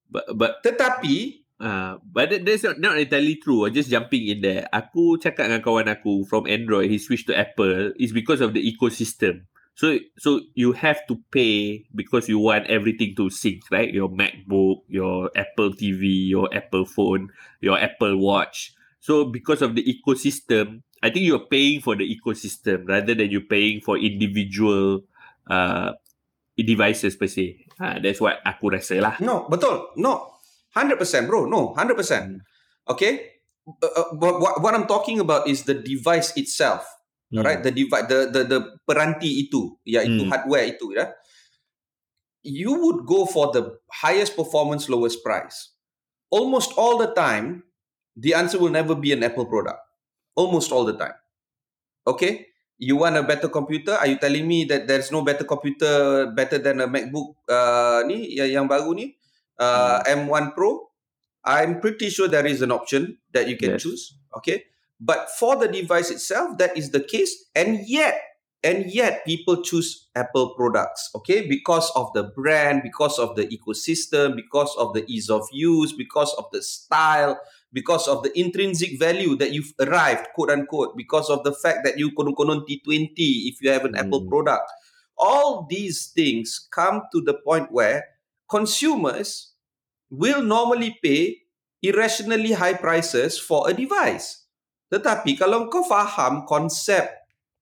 But, 0.10 0.26
but 0.38 0.64
Tetapi 0.64 1.43
Uh, 1.64 1.96
but 2.04 2.30
that, 2.30 2.44
that's 2.44 2.64
not, 2.64 2.76
not 2.80 3.00
entirely 3.00 3.40
true. 3.40 3.66
I'm 3.66 3.74
just 3.74 3.90
jumping 3.90 4.28
in 4.28 4.44
there. 4.44 4.68
Aku 4.76 5.16
cakap 5.16 5.48
dengan 5.48 5.64
kawan 5.64 5.88
aku 5.88 6.28
from 6.28 6.44
Android, 6.44 6.92
he 6.92 7.00
switched 7.00 7.32
to 7.32 7.36
Apple 7.40 7.96
is 7.96 8.12
because 8.12 8.44
of 8.44 8.52
the 8.52 8.60
ecosystem. 8.60 9.48
So 9.74 9.96
so 10.20 10.44
you 10.54 10.76
have 10.76 11.02
to 11.08 11.18
pay 11.32 11.88
because 11.96 12.28
you 12.28 12.38
want 12.38 12.68
everything 12.68 13.16
to 13.18 13.32
sync, 13.32 13.64
right? 13.72 13.90
Your 13.90 14.12
MacBook, 14.12 14.84
your 14.92 15.32
Apple 15.34 15.72
TV, 15.74 16.30
your 16.30 16.52
Apple 16.52 16.84
phone, 16.86 17.32
your 17.64 17.80
Apple 17.80 18.20
Watch. 18.20 18.76
So 19.00 19.26
because 19.26 19.64
of 19.64 19.74
the 19.74 19.82
ecosystem, 19.88 20.84
I 21.02 21.10
think 21.10 21.26
you're 21.26 21.48
paying 21.48 21.80
for 21.80 21.96
the 21.96 22.06
ecosystem 22.06 22.86
rather 22.86 23.16
than 23.16 23.32
you 23.32 23.48
paying 23.48 23.82
for 23.82 23.98
individual 23.98 25.08
uh, 25.50 25.96
devices 26.60 27.16
per 27.16 27.32
se. 27.32 27.66
Uh, 27.80 27.98
that's 27.98 28.22
what 28.22 28.44
aku 28.46 28.70
rasa 28.70 29.02
lah. 29.02 29.16
no, 29.26 29.50
betul, 29.50 29.96
no, 29.98 30.33
hundred 30.74 30.98
percent, 30.98 31.30
bro, 31.30 31.46
no, 31.46 31.74
hundred 31.78 31.96
percent. 31.96 32.42
Okay, 32.90 33.40
uh, 33.66 33.94
uh, 33.96 34.08
what, 34.18 34.60
what 34.60 34.74
I'm 34.74 34.90
talking 34.90 35.22
about 35.22 35.48
is 35.48 35.64
the 35.64 35.74
device 35.78 36.36
itself. 36.36 36.84
Hmm. 37.32 37.42
Alright, 37.42 37.62
the 37.64 37.72
device, 37.72 38.06
the 38.10 38.30
the 38.30 38.42
the 38.46 38.60
peranti 38.86 39.48
itu, 39.48 39.78
iaitu 39.88 40.28
Hmm. 40.28 40.32
hardware 40.34 40.70
itu, 40.70 40.94
ya. 40.94 41.10
You 42.44 42.76
would 42.76 43.08
go 43.08 43.24
for 43.24 43.56
the 43.56 43.80
highest 44.04 44.36
performance, 44.36 44.92
lowest 44.92 45.24
price. 45.24 45.72
Almost 46.28 46.76
all 46.76 47.00
the 47.00 47.16
time, 47.16 47.64
the 48.20 48.36
answer 48.36 48.60
will 48.60 48.74
never 48.74 49.00
be 49.00 49.16
an 49.16 49.24
Apple 49.24 49.48
product. 49.48 49.80
Almost 50.36 50.76
all 50.76 50.84
the 50.84 50.98
time. 50.98 51.16
Okay, 52.04 52.52
you 52.76 53.00
want 53.00 53.16
a 53.16 53.24
better 53.24 53.48
computer? 53.48 53.96
Are 53.96 54.12
you 54.12 54.20
telling 54.20 54.44
me 54.44 54.68
that 54.68 54.92
there's 54.92 55.08
no 55.08 55.24
better 55.24 55.48
computer 55.48 56.28
better 56.36 56.60
than 56.60 56.84
a 56.84 56.88
MacBook 56.90 57.40
uh, 57.48 58.04
ni 58.04 58.36
yang 58.36 58.68
baru 58.68 58.92
ni, 58.92 59.16
uh, 59.64 60.04
M1 60.08 60.54
Pro? 60.56 60.90
I'm 61.46 61.80
pretty 61.80 62.10
sure 62.10 62.28
there 62.28 62.46
is 62.46 62.62
an 62.62 62.72
option 62.72 63.18
that 63.34 63.48
you 63.50 63.58
can 63.58 63.72
Yes. 63.72 63.84
choose. 63.84 64.04
Okay, 64.38 64.64
but 65.00 65.30
for 65.40 65.56
the 65.56 65.68
device 65.68 66.10
itself, 66.12 66.58
that 66.58 66.76
is 66.78 66.92
the 66.92 67.04
case, 67.04 67.32
and 67.56 67.80
yet, 67.88 68.16
and 68.64 68.88
yet, 68.88 69.26
people 69.26 69.60
choose 69.62 70.08
Apple 70.16 70.56
products. 70.56 71.12
Okay, 71.20 71.44
because 71.48 71.92
of 72.00 72.08
the 72.16 72.24
brand, 72.24 72.80
because 72.82 73.20
of 73.20 73.36
the 73.36 73.44
ecosystem, 73.52 74.36
because 74.40 74.72
of 74.80 74.94
the 74.96 75.04
ease 75.12 75.30
of 75.30 75.44
use, 75.52 75.92
because 75.92 76.32
of 76.40 76.46
the 76.56 76.64
style, 76.64 77.36
because 77.74 78.08
of 78.08 78.24
the 78.24 78.32
intrinsic 78.40 78.98
value 78.98 79.36
that 79.36 79.52
you've 79.52 79.74
arrived, 79.84 80.28
quote 80.36 80.50
unquote, 80.50 80.96
because 80.96 81.30
of 81.30 81.44
the 81.44 81.52
fact 81.52 81.84
that 81.84 82.00
you 82.00 82.12
konon-konon 82.16 82.64
T20 82.64 83.52
if 83.52 83.60
you 83.62 83.68
have 83.70 83.84
an 83.84 83.96
Apple 84.00 84.22
Mm. 84.24 84.30
product. 84.32 84.72
All 85.18 85.68
these 85.70 86.08
things 86.16 86.68
come 86.72 87.04
to 87.12 87.20
the 87.22 87.34
point 87.34 87.68
where 87.72 88.06
consumers 88.50 89.53
will 90.14 90.46
normally 90.46 90.94
pay 91.02 91.42
irrationally 91.82 92.54
high 92.54 92.78
prices 92.78 93.42
for 93.42 93.66
a 93.66 93.74
device. 93.74 94.46
Tetapi 94.94 95.34
kalau 95.42 95.74
kau 95.74 95.82
faham 95.82 96.46
konsep 96.46 97.10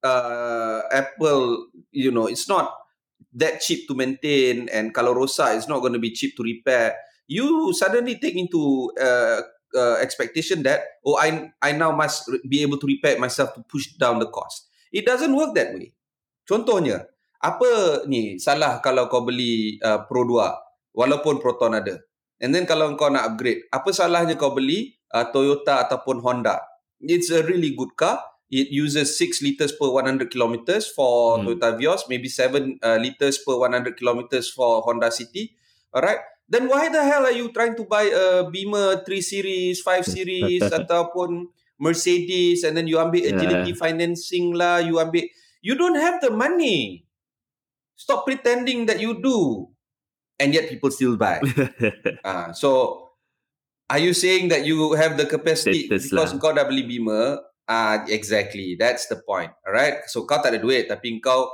uh, 0.04 0.84
Apple, 0.92 1.72
you 1.88 2.12
know, 2.12 2.28
it's 2.28 2.44
not 2.44 2.68
that 3.32 3.64
cheap 3.64 3.88
to 3.88 3.96
maintain 3.96 4.68
and 4.68 4.92
kalau 4.92 5.16
rosak, 5.16 5.56
it's 5.56 5.64
not 5.64 5.80
going 5.80 5.96
to 5.96 6.02
be 6.02 6.12
cheap 6.12 6.36
to 6.36 6.44
repair. 6.44 6.92
You 7.24 7.72
suddenly 7.72 8.20
take 8.20 8.36
into 8.36 8.92
uh, 9.00 9.40
uh, 9.72 9.96
expectation 10.04 10.60
that 10.68 11.00
oh, 11.08 11.16
I 11.16 11.48
I 11.64 11.72
now 11.72 11.96
must 11.96 12.28
be 12.44 12.60
able 12.60 12.76
to 12.76 12.86
repair 12.86 13.16
myself 13.16 13.56
to 13.56 13.64
push 13.64 13.96
down 13.96 14.20
the 14.20 14.28
cost. 14.28 14.68
It 14.92 15.08
doesn't 15.08 15.32
work 15.32 15.56
that 15.56 15.72
way. 15.72 15.96
Contohnya, 16.44 17.08
apa 17.40 18.04
ni 18.04 18.36
salah 18.36 18.84
kalau 18.84 19.08
kau 19.08 19.24
beli 19.24 19.80
uh, 19.80 20.04
Pro 20.04 20.28
2 20.28 20.92
walaupun 20.92 21.40
Proton 21.40 21.80
ada? 21.80 21.96
And 22.42 22.50
then 22.50 22.66
kalau 22.66 22.90
kau 22.98 23.06
nak 23.06 23.22
upgrade, 23.34 23.70
apa 23.70 23.94
salahnya 23.94 24.34
kau 24.34 24.50
beli 24.50 24.98
uh, 25.14 25.30
Toyota 25.30 25.86
ataupun 25.86 26.18
Honda? 26.20 26.58
It's 26.98 27.30
a 27.30 27.46
really 27.46 27.72
good 27.72 27.94
car. 27.94 28.18
It 28.52 28.68
uses 28.68 29.16
6 29.16 29.40
liters 29.40 29.72
per 29.72 29.88
100 29.88 30.28
kilometers 30.28 30.90
for 30.90 31.38
Hmm. 31.38 31.46
Toyota 31.48 31.72
Vios, 31.78 32.04
maybe 32.10 32.26
7 32.28 32.82
uh, 32.82 32.98
liters 32.98 33.40
per 33.40 33.56
100 33.56 33.94
kilometers 33.96 34.50
for 34.50 34.82
Honda 34.82 35.08
City. 35.08 35.54
Alright? 35.94 36.20
Then 36.44 36.68
why 36.68 36.92
the 36.92 37.00
hell 37.00 37.24
are 37.24 37.32
you 37.32 37.48
trying 37.54 37.78
to 37.80 37.88
buy 37.88 38.10
a 38.12 38.44
Beamer 38.44 39.00
3 39.06 39.08
series, 39.24 39.80
5 39.80 40.04
series 40.04 40.60
ataupun 40.84 41.48
Mercedes 41.80 42.60
and 42.62 42.76
then 42.76 42.84
you 42.84 43.00
ambil 43.00 43.24
Yeah. 43.24 43.32
agility 43.38 43.72
financing 43.72 44.52
lah, 44.52 44.84
you 44.84 45.00
ambil 45.00 45.24
you 45.64 45.72
don't 45.72 45.96
have 45.96 46.20
the 46.20 46.28
money. 46.28 47.06
Stop 47.96 48.26
pretending 48.28 48.84
that 48.84 49.00
you 49.00 49.16
do. 49.16 49.71
And 50.42 50.50
yet 50.50 50.66
people 50.66 50.90
still 50.90 51.14
buy. 51.14 51.38
Ah, 52.26 52.50
so 52.50 52.98
are 53.86 54.02
you 54.02 54.10
saying 54.10 54.50
that 54.50 54.66
you 54.66 54.98
have 54.98 55.14
the 55.14 55.24
capacity 55.24 55.86
Status 55.86 56.10
because 56.10 56.30
lah. 56.34 56.40
kau 56.40 56.50
dah 56.50 56.66
beli 56.66 56.82
Beamer, 56.82 57.38
Ah, 57.62 58.02
exactly. 58.10 58.74
That's 58.74 59.06
the 59.06 59.22
point. 59.22 59.54
Alright. 59.62 60.10
So 60.10 60.26
kau 60.26 60.42
tak 60.42 60.50
ada 60.50 60.58
duit 60.58 60.90
tapi 60.90 61.22
kau 61.22 61.46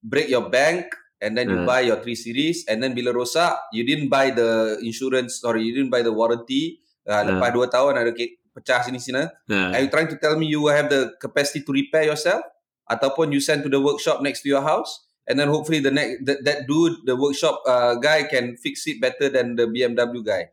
break 0.00 0.26
your 0.26 0.48
bank 0.48 0.88
and 1.20 1.36
then 1.36 1.52
you 1.52 1.60
Hmm. 1.60 1.68
buy 1.68 1.84
your 1.84 2.00
3 2.00 2.16
series 2.16 2.64
and 2.64 2.80
then 2.80 2.96
bila 2.96 3.12
rosak 3.12 3.52
you 3.70 3.84
didn't 3.84 4.08
buy 4.08 4.32
the 4.32 4.80
insurance 4.80 5.36
sorry 5.36 5.60
you 5.60 5.76
didn't 5.76 5.92
buy 5.92 6.00
the 6.00 6.08
warranty 6.10 6.80
uh, 7.04 7.20
Hmm. 7.20 7.36
lepas 7.36 7.52
2 7.52 7.68
tahun 7.68 7.92
ada 7.92 8.16
ke- 8.16 8.40
pecah 8.56 8.80
sini 8.82 8.96
sini 8.96 9.28
Ha. 9.52 9.76
are 9.76 9.84
you 9.84 9.92
trying 9.92 10.08
to 10.08 10.16
tell 10.16 10.32
me 10.34 10.48
you 10.48 10.64
have 10.66 10.88
the 10.88 11.12
capacity 11.20 11.60
to 11.60 11.76
repair 11.76 12.08
yourself 12.08 12.40
ataupun 12.88 13.28
you 13.30 13.38
send 13.38 13.60
to 13.60 13.68
the 13.68 13.78
workshop 13.78 14.24
next 14.24 14.40
to 14.40 14.48
your 14.48 14.64
house 14.64 15.09
and 15.28 15.38
then 15.38 15.48
hopefully 15.48 15.80
the 15.80 15.90
next 15.90 16.24
that, 16.24 16.44
that 16.44 16.58
dude 16.66 16.96
the 17.04 17.16
workshop 17.16 17.62
uh, 17.66 17.94
guy 17.96 18.24
can 18.24 18.56
fix 18.56 18.86
it 18.86 19.00
better 19.00 19.28
than 19.28 19.56
the 19.56 19.66
BMW 19.66 20.24
guy 20.24 20.48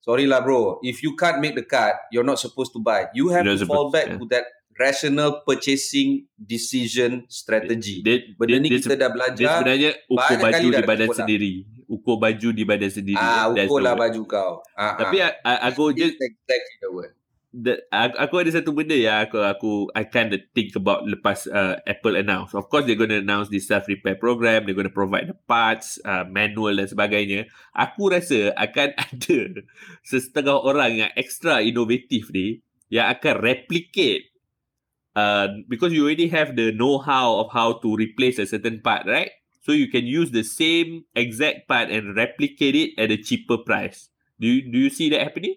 sorry 0.00 0.26
lah 0.26 0.40
bro 0.40 0.78
if 0.82 1.02
you 1.02 1.16
can't 1.16 1.40
make 1.40 1.54
the 1.54 1.66
cut 1.66 1.94
you're 2.12 2.26
not 2.26 2.38
supposed 2.38 2.72
to 2.72 2.80
buy 2.80 3.06
you 3.12 3.28
have 3.28 3.44
You're 3.44 3.58
to 3.58 3.66
fall 3.66 3.90
back 3.90 4.06
yeah. 4.06 4.18
to 4.18 4.24
that 4.30 4.46
rational 4.76 5.40
purchasing 5.42 6.28
decision 6.36 7.24
strategy 7.28 8.04
Dia, 8.04 8.36
benda 8.36 8.60
dia, 8.60 8.62
ni 8.62 8.68
dia, 8.68 8.78
kita 8.80 8.94
dah 8.94 9.08
dia 9.08 9.16
belajar 9.16 9.46
sebenarnya 9.60 9.90
ukur 10.06 10.36
baju 10.36 10.52
dah 10.52 10.60
di 10.60 10.68
ada 10.68 10.84
badan 10.84 11.06
kepun 11.06 11.08
lah. 11.08 11.20
sendiri. 11.24 11.54
Ukur 11.86 12.16
baju 12.18 12.48
di 12.52 12.64
badan 12.66 12.90
sendiri. 12.92 13.22
ah 13.22 13.44
ukur 13.48 13.80
lah 13.80 13.94
baju 13.96 14.22
kau 14.28 14.52
ah, 14.76 14.94
Tapi 15.00 15.16
ah. 15.24 15.32
ah, 15.42 15.58
aku 15.72 15.96
just 15.96 16.20
It's 16.20 16.28
exactly 16.28 16.76
the 16.84 16.90
word 16.92 17.12
the, 17.56 17.80
aku, 17.88 18.14
aku 18.20 18.34
ada 18.44 18.50
satu 18.52 18.70
benda 18.76 18.92
yang 18.92 19.24
aku 19.24 19.40
aku 19.40 19.70
I 19.96 20.04
kind 20.04 20.36
of 20.36 20.44
think 20.52 20.76
about 20.76 21.08
lepas 21.08 21.48
uh, 21.48 21.80
Apple 21.88 22.20
announce. 22.20 22.52
Of 22.52 22.68
course 22.68 22.84
they're 22.84 23.00
going 23.00 23.12
to 23.16 23.24
announce 23.24 23.48
the 23.48 23.58
self 23.58 23.88
repair 23.88 24.20
program, 24.20 24.68
they're 24.68 24.76
going 24.76 24.88
to 24.88 24.92
provide 24.92 25.32
the 25.32 25.38
parts, 25.48 25.96
uh, 26.04 26.28
manual 26.28 26.76
dan 26.76 26.84
sebagainya. 26.84 27.48
Aku 27.72 28.12
rasa 28.12 28.52
akan 28.52 28.92
ada 29.08 29.40
sesetengah 30.04 30.60
orang 30.60 31.08
yang 31.08 31.10
extra 31.16 31.64
inovatif 31.64 32.28
ni 32.28 32.60
yang 32.92 33.08
akan 33.08 33.40
replicate 33.40 34.30
uh, 35.16 35.48
because 35.66 35.90
you 35.90 36.04
already 36.04 36.28
have 36.28 36.54
the 36.54 36.70
know-how 36.76 37.40
of 37.40 37.48
how 37.50 37.80
to 37.80 37.96
replace 37.96 38.38
a 38.38 38.46
certain 38.46 38.78
part, 38.84 39.08
right? 39.08 39.32
So 39.64 39.74
you 39.74 39.90
can 39.90 40.06
use 40.06 40.30
the 40.30 40.46
same 40.46 41.10
exact 41.16 41.66
part 41.66 41.90
and 41.90 42.14
replicate 42.14 42.76
it 42.76 42.90
at 43.00 43.10
a 43.10 43.18
cheaper 43.18 43.58
price. 43.58 44.12
Do 44.38 44.46
you 44.46 44.62
do 44.62 44.78
you 44.78 44.92
see 44.92 45.10
that 45.10 45.24
happening? 45.24 45.56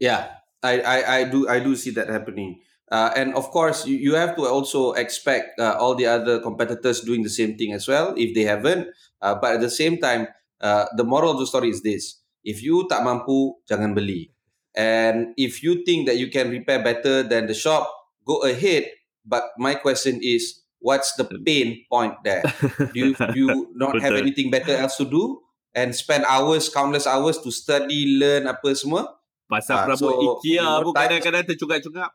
Yeah, 0.00 0.39
I, 0.62 0.80
I, 0.80 0.98
I 1.16 1.24
do 1.24 1.48
I 1.48 1.58
do 1.60 1.76
see 1.76 1.90
that 1.96 2.08
happening. 2.08 2.60
Uh, 2.90 3.10
and 3.14 3.34
of 3.34 3.50
course, 3.54 3.86
you, 3.86 3.96
you 3.96 4.14
have 4.14 4.34
to 4.34 4.42
also 4.46 4.92
expect 4.98 5.58
uh, 5.60 5.76
all 5.78 5.94
the 5.94 6.06
other 6.06 6.40
competitors 6.40 7.00
doing 7.00 7.22
the 7.22 7.30
same 7.30 7.56
thing 7.56 7.72
as 7.72 7.86
well 7.86 8.12
if 8.16 8.34
they 8.34 8.42
haven't. 8.42 8.88
Uh, 9.22 9.34
but 9.34 9.54
at 9.54 9.60
the 9.60 9.70
same 9.70 9.98
time, 9.98 10.26
uh, 10.60 10.86
the 10.96 11.04
moral 11.04 11.30
of 11.30 11.38
the 11.38 11.46
story 11.46 11.70
is 11.70 11.82
this: 11.82 12.18
if 12.44 12.62
you 12.62 12.86
tak 12.90 13.06
mampu, 13.06 13.54
jangan 13.70 13.94
beli. 13.94 14.34
And 14.74 15.34
if 15.36 15.62
you 15.62 15.82
think 15.82 16.06
that 16.06 16.18
you 16.18 16.30
can 16.30 16.50
repair 16.50 16.82
better 16.82 17.22
than 17.22 17.46
the 17.46 17.54
shop, 17.54 17.90
go 18.26 18.42
ahead. 18.42 18.86
But 19.26 19.50
my 19.58 19.74
question 19.74 20.20
is, 20.22 20.62
what's 20.78 21.14
the 21.14 21.26
pain 21.26 21.84
point 21.90 22.14
there? 22.24 22.42
Do 22.94 22.94
you, 22.94 23.14
do 23.14 23.34
you 23.34 23.68
not 23.74 24.00
have 24.00 24.14
anything 24.14 24.50
better 24.50 24.74
else 24.74 24.96
to 24.96 25.04
do 25.04 25.42
and 25.74 25.94
spend 25.94 26.24
hours, 26.24 26.68
countless 26.68 27.06
hours 27.06 27.38
to 27.42 27.50
study, 27.50 28.18
learn 28.18 28.46
apa 28.46 28.74
semua? 28.74 29.19
Pasal 29.50 29.74
Ah, 29.74 29.82
perabot 29.90 30.14
so, 30.14 30.22
IKEA 30.38 30.68
pun 30.86 30.94
kadang-kadang 30.94 31.42
tercungap-cungap. 31.50 32.10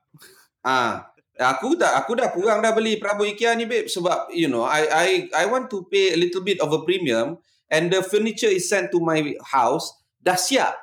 Ah, 0.63 1.11
aku 1.35 1.75
dah 1.75 1.99
aku 1.99 2.15
dah 2.15 2.31
kurang 2.31 2.63
dah 2.63 2.71
beli 2.71 2.95
perabot 2.95 3.27
IKEA 3.27 3.59
ni 3.59 3.67
babe 3.67 3.91
sebab 3.91 4.31
you 4.31 4.47
know 4.47 4.63
I 4.63 4.87
I 4.87 5.07
I 5.35 5.45
want 5.51 5.67
to 5.75 5.83
pay 5.91 6.15
a 6.15 6.17
little 6.17 6.39
bit 6.41 6.63
of 6.63 6.71
a 6.71 6.79
premium 6.87 7.35
and 7.67 7.91
the 7.91 7.99
furniture 7.99 8.47
is 8.47 8.71
sent 8.71 8.95
to 8.95 9.03
my 9.03 9.19
house 9.51 9.91
dah 10.23 10.39
siap. 10.39 10.79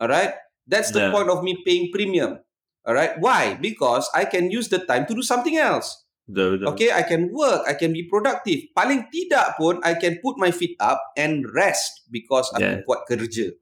Alright? 0.00 0.34
That's 0.64 0.88
the 0.90 1.06
Yeah. 1.06 1.12
point 1.12 1.28
of 1.28 1.44
me 1.44 1.60
paying 1.60 1.92
premium. 1.92 2.40
Alright? 2.82 3.20
Why? 3.20 3.60
Because 3.60 4.08
I 4.16 4.24
can 4.24 4.48
use 4.48 4.72
the 4.72 4.80
time 4.80 5.04
to 5.06 5.12
do 5.12 5.20
something 5.20 5.54
else. 5.60 6.00
Betul, 6.24 6.56
betul. 6.56 6.66
Okay, 6.72 6.88
I 6.88 7.04
can 7.04 7.28
work, 7.28 7.68
I 7.68 7.76
can 7.76 7.92
be 7.92 8.08
productive. 8.08 8.72
Paling 8.72 9.12
tidak 9.12 9.60
pun 9.60 9.84
I 9.84 10.00
can 10.00 10.24
put 10.24 10.40
my 10.40 10.48
feet 10.48 10.72
up 10.80 10.96
and 11.14 11.44
rest 11.52 12.08
because 12.08 12.48
Yeah. 12.56 12.80
aku 12.80 12.88
kuat 12.88 13.00
kerja. 13.04 13.52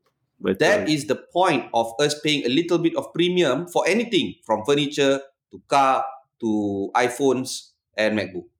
Betul. 0.42 0.59
That 0.59 0.90
is 0.90 1.07
the 1.07 1.14
point 1.31 1.70
of 1.70 1.94
us 2.02 2.18
paying 2.18 2.42
a 2.42 2.50
little 2.50 2.83
bit 2.83 2.98
of 2.98 3.14
premium 3.14 3.70
for 3.70 3.87
anything 3.87 4.42
from 4.42 4.66
furniture 4.66 5.22
to 5.55 5.57
car 5.70 6.02
to 6.42 6.90
iPhones 6.98 7.78
and 7.94 8.18
MacBook. 8.18 8.50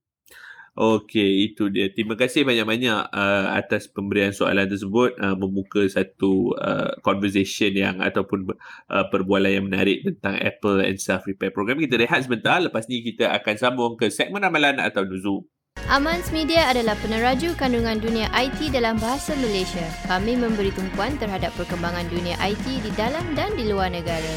Okey, 0.73 1.53
itu 1.53 1.68
dia. 1.68 1.92
Terima 1.92 2.16
kasih 2.16 2.49
banyak-banyak 2.49 3.12
uh, 3.12 3.47
atas 3.61 3.92
pemberian 3.92 4.33
soalan 4.33 4.64
tersebut 4.64 5.12
uh, 5.21 5.37
membuka 5.37 5.85
satu 5.85 6.57
uh, 6.57 6.97
conversation 7.05 7.77
yang 7.77 8.01
ataupun 8.01 8.49
uh, 8.88 9.05
perbualan 9.12 9.53
yang 9.53 9.68
menarik 9.68 10.01
tentang 10.01 10.40
Apple 10.40 10.81
and 10.81 10.97
self 10.97 11.29
repair 11.29 11.53
program. 11.53 11.77
Kita 11.77 12.01
rehat 12.01 12.25
sebentar, 12.25 12.57
lepas 12.57 12.88
ni 12.88 13.05
kita 13.05 13.37
akan 13.37 13.55
sambung 13.61 14.01
ke 14.01 14.09
segmen 14.09 14.40
ramalan 14.40 14.81
atau 14.81 15.05
nuzul. 15.05 15.45
Amans 15.92 16.32
Media 16.32 16.72
adalah 16.72 16.96
peneraju 17.04 17.52
kandungan 17.52 18.00
dunia 18.00 18.24
IT 18.32 18.72
dalam 18.72 18.96
bahasa 18.96 19.37
Malaysia. 19.37 19.85
Kami 20.08 20.40
memberi 20.40 20.72
tumpuan 20.72 21.20
terhadap 21.20 21.52
perkembangan 21.52 22.08
dunia 22.08 22.32
IT 22.40 22.64
di 22.64 22.88
dalam 22.96 23.20
dan 23.37 23.52
di 23.61 23.68
luar 23.68 23.92
negara. 23.92 24.32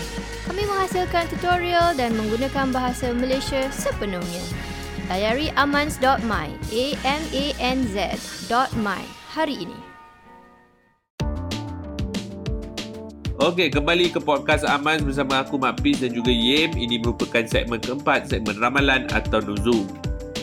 Kami 0.52 0.68
menghasilkan 0.68 1.32
tutorial 1.32 1.96
dan 1.96 2.12
menggunakan 2.20 2.76
bahasa 2.76 3.16
Malaysia 3.16 3.72
sepenuhnya. 3.72 4.44
Layari 5.08 5.48
amans.my, 5.56 6.60
A-M-A-N-Z 6.76 7.96
dot 8.52 8.76
my 8.76 9.00
hari 9.32 9.56
ini. 9.56 9.80
Okey, 13.40 13.72
kembali 13.72 14.12
ke 14.12 14.20
podcast 14.20 14.68
Aman 14.68 15.08
bersama 15.08 15.48
aku 15.48 15.56
Mak 15.56 15.80
Pis 15.80 16.04
dan 16.04 16.12
juga 16.12 16.36
Yem. 16.36 16.76
Ini 16.76 17.00
merupakan 17.00 17.48
segmen 17.48 17.80
keempat, 17.80 18.28
segmen 18.28 18.60
ramalan 18.60 19.08
atau 19.08 19.40
nuzul. 19.40 19.88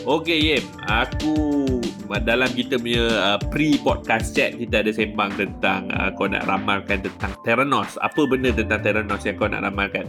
Okey 0.03 0.51
Yem, 0.51 0.65
aku 0.83 1.79
dalam 2.27 2.51
kita 2.51 2.75
punya 2.75 3.07
uh, 3.33 3.39
pre-podcast 3.49 4.35
chat 4.35 4.51
kita 4.53 4.83
ada 4.83 4.91
sembang 4.91 5.31
tentang 5.39 5.87
uh, 5.95 6.11
kau 6.13 6.27
nak 6.27 6.43
ramalkan 6.43 6.99
tentang 6.99 7.31
Theranos. 7.41 7.95
Apa 8.03 8.27
benda 8.27 8.51
tentang 8.51 8.83
Theranos 8.83 9.23
yang 9.23 9.39
kau 9.39 9.47
nak 9.47 9.63
ramalkan? 9.63 10.05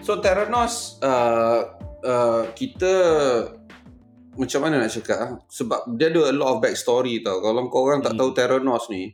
So 0.00 0.18
Theranos 0.18 0.96
uh, 1.04 1.76
uh, 2.02 2.42
kita 2.56 2.92
macam 4.32 4.60
mana 4.64 4.80
nak 4.80 4.96
cakap 4.96 5.18
ah? 5.20 5.32
sebab 5.52 5.92
dia 5.94 6.08
ada 6.08 6.32
a 6.32 6.34
lot 6.34 6.56
of 6.56 6.64
backstory 6.64 7.20
tau. 7.20 7.38
Kalau 7.38 7.68
kau 7.68 7.84
orang 7.84 8.00
tak 8.00 8.16
Hmm. 8.16 8.20
tahu 8.24 8.30
Theranos 8.32 8.88
ni, 8.88 9.12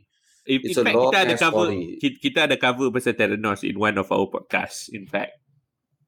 In, 0.49 0.65
It's 0.65 0.79
in 0.79 0.81
a 0.81 0.85
fact, 0.87 0.95
long 0.95 1.11
kita 1.11 1.19
ada 1.27 1.35
cover 1.37 1.67
story. 1.69 1.83
kita, 2.01 2.15
kita 2.17 2.39
ada 2.49 2.55
cover 2.55 2.87
pasal 2.89 3.13
Theranos 3.13 3.61
in 3.61 3.75
one 3.75 3.99
of 3.99 4.07
our 4.09 4.25
podcast 4.25 4.87
in 4.89 5.05
fact. 5.05 5.35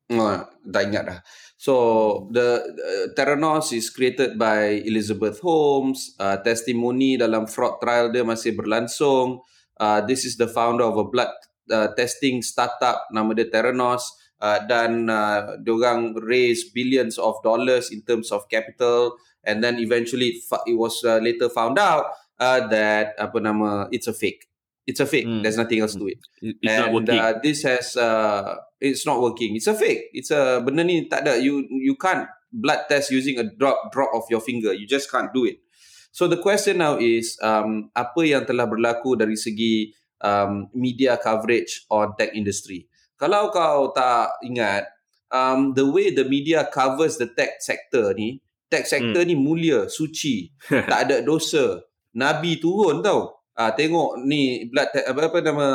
uh, 0.10 0.43
dah 0.65 0.82
ingat 0.82 1.04
dah. 1.06 1.19
So 1.62 2.26
the 2.34 2.58
uh, 2.58 3.13
Theranos 3.13 3.69
is 3.69 3.93
created 3.93 4.34
by 4.41 4.82
Elizabeth 4.82 5.38
Holmes. 5.45 6.17
Uh, 6.17 6.41
testimoni 6.41 7.21
dalam 7.21 7.45
fraud 7.45 7.78
trial 7.78 8.10
dia 8.10 8.26
masih 8.26 8.58
berlangsung. 8.58 9.45
Uh, 9.78 10.02
this 10.02 10.26
is 10.26 10.41
the 10.41 10.50
founder 10.50 10.89
of 10.89 10.97
a 10.97 11.06
blood 11.06 11.30
uh, 11.69 11.93
testing 11.93 12.41
startup 12.41 13.06
nama 13.13 13.38
dia 13.38 13.45
Theranos. 13.45 14.10
Uh, 14.41 14.58
dan 14.65 15.06
uh, 15.06 15.62
diorang 15.62 16.17
raise 16.17 16.74
billions 16.74 17.21
of 17.21 17.38
dollars 17.45 17.93
in 17.93 18.02
terms 18.02 18.34
of 18.34 18.50
capital 18.50 19.13
and 19.45 19.62
then 19.62 19.78
eventually 19.78 20.34
it, 20.34 20.41
it 20.65 20.74
was 20.74 20.97
uh, 21.06 21.21
later 21.21 21.45
found 21.45 21.78
out 21.78 22.10
uh, 22.41 22.65
that 22.74 23.13
apa 23.21 23.38
nama 23.38 23.86
it's 23.93 24.10
a 24.10 24.15
fake 24.17 24.50
it's 24.91 24.99
a 24.99 25.08
fake 25.08 25.23
Hmm. 25.23 25.39
there's 25.39 25.56
nothing 25.56 25.80
else 25.80 25.95
to 25.95 26.12
it 26.12 26.19
It- 26.43 26.60
It's 26.60 26.67
and 26.67 26.80
not 26.84 26.91
working. 26.91 27.15
Uh, 27.17 27.34
this 27.39 27.63
has 27.63 27.95
uh, 27.95 28.60
it's 28.77 29.08
not 29.08 29.23
working. 29.23 29.56
It's 29.56 29.71
a 29.71 29.77
fake. 29.77 30.12
It's 30.12 30.30
a 30.30 30.60
benda 30.60 30.84
ni 30.84 31.08
tak 31.08 31.23
ada. 31.23 31.39
You 31.39 31.63
you 31.71 31.95
can't 31.95 32.27
blood 32.51 32.91
test 32.91 33.10
using 33.10 33.39
a 33.39 33.45
drop 33.47 33.89
drop 33.89 34.12
of 34.12 34.27
your 34.27 34.43
finger. 34.43 34.75
You 34.75 34.84
just 34.86 35.08
can't 35.08 35.32
do 35.32 35.47
it. 35.47 35.63
So 36.12 36.27
the 36.27 36.36
question 36.36 36.84
now 36.84 36.99
is 36.99 37.39
um, 37.39 37.88
apa 37.95 38.19
yang 38.27 38.43
telah 38.43 38.67
berlaku 38.67 39.15
dari 39.15 39.39
segi 39.39 39.95
um, 40.19 40.67
media 40.75 41.15
coverage 41.15 41.88
on 41.88 42.12
tech 42.19 42.36
industry. 42.36 42.91
Kalau 43.15 43.54
kau 43.54 43.93
tak 43.95 44.36
ingat 44.43 44.89
um, 45.32 45.71
the 45.71 45.86
way 45.86 46.12
the 46.12 46.27
media 46.27 46.67
covers 46.67 47.15
the 47.15 47.30
tech 47.32 47.62
sector 47.63 48.12
ni, 48.12 48.41
tech 48.67 48.84
sector 48.84 49.21
ni 49.23 49.38
mulia, 49.38 49.88
suci, 49.88 50.49
tak 50.91 51.08
ada 51.08 51.21
dosa. 51.21 51.80
Nabi 52.12 52.60
turun 52.60 52.99
tau. 52.99 53.40
Ah 53.62 53.78
tengok 53.78 54.17
ni 54.26 54.65
blood 54.65 54.89
te- 54.89 55.06
apa 55.06 55.30
apa 55.30 55.38
nama 55.45 55.67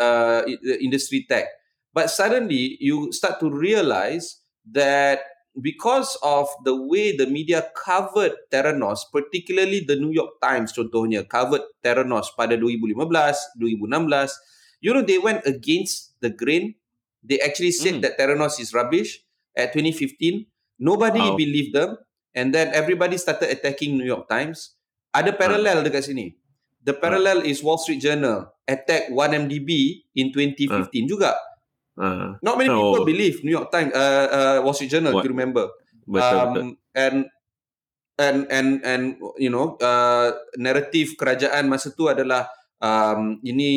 uh, 0.00 0.40
industry 0.80 1.28
tech. 1.28 1.44
But 1.92 2.08
suddenly 2.08 2.80
you 2.80 3.12
start 3.12 3.36
to 3.44 3.52
realize 3.52 4.40
that 4.64 5.20
because 5.52 6.16
of 6.24 6.48
the 6.64 6.72
way 6.72 7.12
the 7.12 7.28
media 7.28 7.68
covered 7.76 8.32
Theranos, 8.48 9.04
particularly 9.12 9.84
the 9.84 9.94
New 9.94 10.10
York 10.10 10.40
Times 10.40 10.72
contohnya 10.72 11.22
covered 11.28 11.62
Theranos 11.84 12.32
pada 12.32 12.56
2015, 12.56 12.96
2016, 13.60 14.80
you 14.80 14.90
know 14.90 15.04
they 15.04 15.20
went 15.20 15.44
against 15.44 16.16
the 16.24 16.32
grain. 16.32 16.74
They 17.20 17.38
actually 17.44 17.76
said 17.76 18.00
Hmm. 18.00 18.02
that 18.02 18.16
Theranos 18.16 18.56
is 18.56 18.72
rubbish 18.72 19.20
at 19.52 19.76
2015. 19.76 20.48
Nobody 20.80 21.20
Wow. 21.20 21.36
believed 21.36 21.76
them 21.76 22.00
and 22.32 22.50
then 22.50 22.72
everybody 22.72 23.20
started 23.20 23.52
attacking 23.52 23.94
New 23.94 24.08
York 24.08 24.26
Times. 24.26 24.74
Ada 25.14 25.30
parallel 25.30 25.86
dekat 25.86 26.08
sini. 26.10 26.34
The 26.84 26.92
parallel 26.92 27.48
is 27.48 27.64
Wall 27.64 27.80
Street 27.80 27.98
Journal 27.98 28.52
attack 28.68 29.08
1MDB 29.08 29.70
in 30.16 30.28
2015 30.32 31.08
juga. 31.08 31.32
Uh, 31.96 32.36
Not 32.44 32.60
many 32.60 32.68
Oh. 32.68 32.92
people 32.92 33.06
believe 33.08 33.40
New 33.40 33.54
York 33.54 33.72
Times, 33.72 33.92
uh, 33.96 34.26
uh, 34.28 34.56
Wall 34.60 34.76
Street 34.76 34.92
Journal, 34.92 35.16
What? 35.16 35.24
if 35.24 35.28
you 35.28 35.32
remember. 35.32 35.64
betul, 36.04 36.20
um, 36.20 36.48
betul. 36.52 36.68
and 36.92 37.16
and 38.14 38.38
and 38.52 38.68
and 38.84 39.04
you 39.40 39.48
know 39.48 39.80
uh, 39.80 40.28
naratif 40.60 41.16
kerajaan 41.16 41.64
masa 41.66 41.90
tu 41.96 42.06
adalah 42.06 42.44
um, 42.78 43.40
ini 43.40 43.72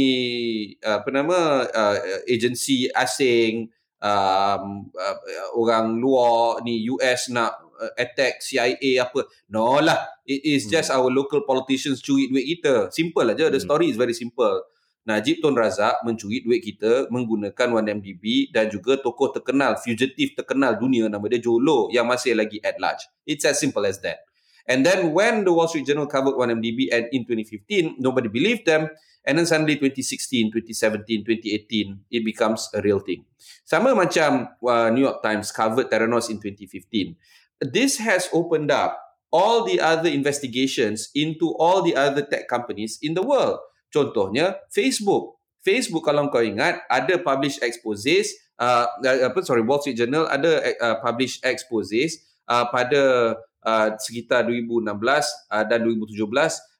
uh, 0.84 1.00
apa 1.00 1.10
nama 1.10 1.64
uh, 1.66 1.98
agensi 2.28 2.92
asing 2.92 3.72
um, 4.04 4.92
uh, 4.92 5.18
orang 5.56 5.96
luar 5.98 6.62
ni 6.68 6.84
US 6.92 7.32
nak 7.32 7.56
uh, 7.78 7.94
attack 7.96 8.42
CIA 8.42 8.98
apa 9.00 9.24
no 9.54 9.78
lah 9.80 9.98
it 10.26 10.42
is 10.44 10.66
Hmm. 10.66 10.78
just 10.78 10.90
our 10.92 11.08
local 11.08 11.46
politicians 11.46 12.02
curi 12.02 12.28
duit 12.28 12.46
kita 12.58 12.90
simple 12.92 13.26
aja 13.30 13.48
the 13.48 13.62
Hmm. 13.62 13.68
story 13.70 13.88
is 13.94 13.98
very 13.98 14.14
simple 14.18 14.66
Najib 15.08 15.40
Tun 15.40 15.56
Razak 15.56 16.04
mencuri 16.04 16.44
duit 16.44 16.60
kita 16.60 17.08
menggunakan 17.08 17.80
1MDB 17.80 18.52
dan 18.52 18.68
juga 18.68 19.00
tokoh 19.00 19.32
terkenal, 19.32 19.80
fugitif 19.80 20.36
terkenal 20.36 20.76
dunia 20.76 21.08
nama 21.08 21.24
dia 21.32 21.40
Jolo 21.40 21.88
yang 21.96 22.04
masih 22.12 22.36
lagi 22.36 22.60
at 22.60 22.76
large. 22.76 23.08
It's 23.24 23.48
as 23.48 23.56
simple 23.56 23.88
as 23.88 24.04
that. 24.04 24.28
And 24.68 24.84
then 24.84 25.16
when 25.16 25.48
the 25.48 25.56
Wall 25.56 25.72
Street 25.72 25.88
Journal 25.88 26.12
covered 26.12 26.36
1MDB 26.36 26.92
and 26.92 27.08
in 27.16 27.24
2015, 27.24 28.04
nobody 28.04 28.28
believed 28.28 28.68
them. 28.68 28.92
And 29.24 29.40
then 29.40 29.48
suddenly 29.48 29.80
2016, 29.80 30.52
2017, 30.52 31.24
2018, 31.24 32.04
it 32.12 32.28
becomes 32.28 32.68
a 32.76 32.84
real 32.84 33.00
thing. 33.00 33.24
Sama 33.64 33.96
macam 33.96 34.52
uh, 34.60 34.92
New 34.92 35.08
York 35.08 35.24
Times 35.24 35.56
covered 35.56 35.88
Theranos 35.88 36.28
in 36.28 36.44
2015. 36.44 37.16
This 37.62 37.98
has 37.98 38.30
opened 38.34 38.70
up 38.70 39.02
all 39.34 39.66
the 39.68 39.82
other 39.82 40.08
investigations 40.08 41.10
into 41.12 41.52
all 41.58 41.84
the 41.84 41.96
other 41.96 42.24
tech 42.24 42.48
companies 42.48 43.00
in 43.02 43.14
the 43.14 43.24
world. 43.24 43.60
Contohnya 43.92 44.62
Facebook. 44.72 45.40
Facebook 45.66 46.08
kalau 46.08 46.32
kau 46.32 46.40
ingat 46.40 46.80
ada 46.88 47.20
publish 47.20 47.60
exposes 47.60 48.32
uh, 48.56 48.88
uh, 48.88 49.28
apa 49.28 49.44
sorry 49.44 49.68
Wall 49.68 49.84
Street 49.84 50.00
Journal 50.00 50.24
ada 50.32 50.64
uh, 50.80 50.98
publish 51.04 51.44
exposes 51.44 52.24
uh, 52.48 52.72
pada 52.72 53.36
uh, 53.68 53.88
sekitar 54.00 54.48
2016 54.48 54.96
uh, 54.96 55.64
dan 55.68 55.80
2017 55.84 56.24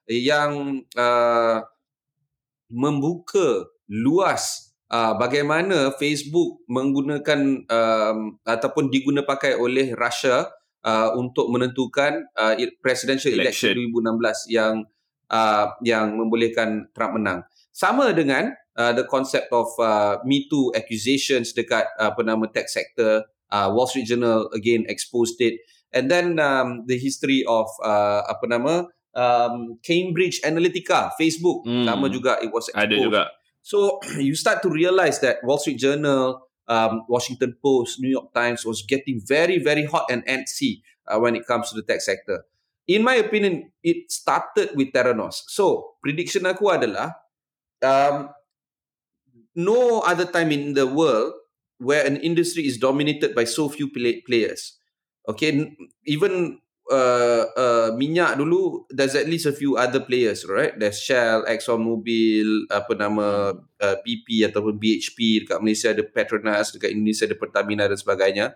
yang 0.08 0.82
uh, 0.96 1.68
membuka 2.72 3.68
luas 3.92 4.72
uh, 4.92 5.16
bagaimana 5.20 5.92
Facebook 6.00 6.64
menggunakan 6.72 7.68
um, 7.68 8.40
ataupun 8.44 8.88
diguna 8.88 9.24
pakai 9.28 9.60
oleh 9.60 9.92
Russia 9.96 10.48
uh, 10.84 11.16
untuk 11.18 11.50
menentukan 11.50 12.28
uh, 12.38 12.54
presidential 12.84 13.34
election, 13.34 13.74
Election. 13.78 13.94
2016 14.50 14.54
yang 14.54 14.74
uh, 15.32 15.68
yang 15.82 16.14
membolehkan 16.18 16.92
Trump 16.94 17.18
menang. 17.18 17.42
Sama 17.74 18.10
dengan 18.14 18.54
uh, 18.78 18.94
the 18.94 19.06
concept 19.06 19.54
of 19.54 19.70
uh, 19.78 20.18
Me 20.26 20.50
Too 20.50 20.74
accusations 20.74 21.54
dekat 21.54 21.86
uh, 22.02 22.10
apa 22.14 22.22
nama 22.26 22.50
tech 22.50 22.70
sector, 22.70 23.26
uh, 23.54 23.68
Wall 23.70 23.86
Street 23.86 24.10
Journal 24.10 24.50
again 24.54 24.86
exposed 24.90 25.38
it, 25.42 25.62
and 25.94 26.10
then 26.10 26.42
um, 26.42 26.86
the 26.90 26.98
history 26.98 27.46
of 27.46 27.70
uh, 27.86 28.26
apa 28.26 28.46
nama 28.50 28.74
um, 29.14 29.78
Cambridge 29.86 30.42
Analytica, 30.42 31.14
Facebook, 31.22 31.66
Hmm. 31.66 31.86
sama 31.86 32.10
juga 32.10 32.42
it 32.42 32.50
was 32.50 32.70
exposed. 32.70 32.90
Ada 32.90 32.96
juga. 32.98 33.24
So 33.62 34.00
you 34.18 34.34
start 34.34 34.64
to 34.66 34.70
realize 34.74 35.22
that 35.22 35.44
Wall 35.46 35.62
Street 35.62 35.78
Journal, 35.78 36.47
um, 36.68 37.04
Washington 37.08 37.56
Post, 37.64 38.00
New 38.00 38.10
York 38.10 38.34
Times 38.34 38.66
was 38.66 38.82
getting 38.84 39.22
very, 39.24 39.60
very 39.60 39.86
hot 39.86 40.06
and 40.10 40.26
antsy 40.28 40.82
uh, 41.08 41.20
when 41.20 41.36
it 41.36 41.48
comes 41.48 41.70
to 41.70 41.76
the 41.76 41.84
tech 41.84 42.02
sector. 42.02 42.44
In 42.88 43.04
my 43.04 43.16
opinion, 43.16 43.72
it 43.84 44.12
started 44.12 44.72
with 44.76 44.92
Theranos. 44.96 45.44
So 45.48 45.96
prediction 46.00 46.48
aku 46.48 46.72
adalah 46.72 47.20
um, 47.84 48.32
no 49.56 50.02
other 50.02 50.26
time 50.26 50.52
in 50.52 50.74
the 50.74 50.86
world 50.88 51.34
where 51.78 52.06
an 52.06 52.18
industry 52.18 52.66
is 52.66 52.78
dominated 52.78 53.36
by 53.36 53.44
so 53.44 53.70
few 53.70 53.90
play- 53.90 54.22
players. 54.22 54.78
Okay, 55.28 55.76
even 56.06 56.60
uh, 56.92 57.44
uh, 57.56 57.90
minyak 57.96 58.40
dulu, 58.40 58.88
there's 58.90 59.16
at 59.16 59.28
least 59.28 59.46
a 59.46 59.56
few 59.56 59.76
other 59.76 60.00
players, 60.00 60.48
right? 60.48 60.76
There's 60.76 61.00
Shell, 61.00 61.44
ExxonMobil, 61.48 62.72
apa 62.72 62.94
nama 62.96 63.58
uh, 63.60 63.96
BP 64.04 64.48
ataupun 64.48 64.80
BHP 64.80 65.46
dekat 65.46 65.60
Malaysia 65.60 65.92
ada 65.92 66.04
Petronas, 66.04 66.72
dekat 66.72 66.96
Indonesia 66.96 67.28
ada 67.28 67.36
Pertamina 67.36 67.86
dan 67.88 68.00
sebagainya. 68.00 68.56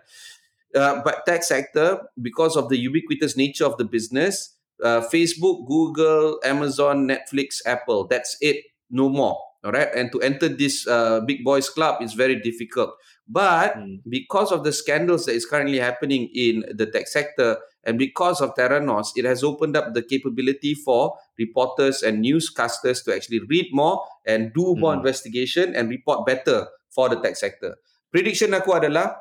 Uh, 0.72 1.04
but 1.04 1.28
tech 1.28 1.44
sector, 1.44 2.08
because 2.16 2.56
of 2.56 2.72
the 2.72 2.80
ubiquitous 2.80 3.36
nature 3.36 3.68
of 3.68 3.76
the 3.76 3.84
business, 3.84 4.56
uh, 4.80 5.04
Facebook, 5.12 5.68
Google, 5.68 6.40
Amazon, 6.40 7.04
Netflix, 7.04 7.60
Apple, 7.68 8.08
that's 8.08 8.40
it, 8.40 8.64
no 8.88 9.12
more. 9.12 9.36
All 9.62 9.70
right, 9.70 9.94
and 9.94 10.10
to 10.10 10.18
enter 10.18 10.50
this 10.50 10.88
uh, 10.90 11.22
big 11.22 11.44
boys 11.44 11.70
club 11.70 12.02
is 12.02 12.18
very 12.18 12.34
difficult. 12.42 12.98
But 13.32 13.80
Hmm. 13.80 14.04
because 14.04 14.52
of 14.52 14.60
the 14.60 14.76
scandals 14.76 15.24
that 15.24 15.32
is 15.32 15.48
currently 15.48 15.80
happening 15.80 16.28
in 16.36 16.68
the 16.68 16.84
tech 16.84 17.08
sector, 17.08 17.56
and 17.80 17.96
because 17.96 18.44
of 18.44 18.52
Theranos, 18.52 19.16
it 19.16 19.24
has 19.24 19.40
opened 19.40 19.72
up 19.72 19.96
the 19.96 20.04
capability 20.04 20.76
for 20.76 21.16
reporters 21.40 22.04
and 22.04 22.20
newscasters 22.20 23.00
to 23.08 23.16
actually 23.16 23.40
read 23.48 23.72
more 23.72 24.04
and 24.28 24.52
do 24.52 24.76
more 24.76 24.92
Hmm. 24.92 25.00
investigation 25.00 25.72
and 25.72 25.88
report 25.88 26.28
better 26.28 26.68
for 26.92 27.08
the 27.08 27.16
tech 27.24 27.40
sector. 27.40 27.80
Prediction 28.12 28.52
aku 28.52 28.76
adalah 28.76 29.16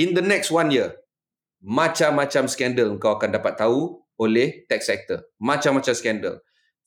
in 0.00 0.16
the 0.16 0.24
next 0.24 0.48
one 0.48 0.72
year, 0.72 0.96
macam-macam 1.60 2.48
skandal 2.48 2.96
kau 2.96 3.20
akan 3.20 3.36
dapat 3.36 3.60
tahu 3.60 4.00
oleh 4.16 4.64
tech 4.64 4.80
sector. 4.80 5.28
Macam-macam 5.36 5.92
skandal. 5.92 6.40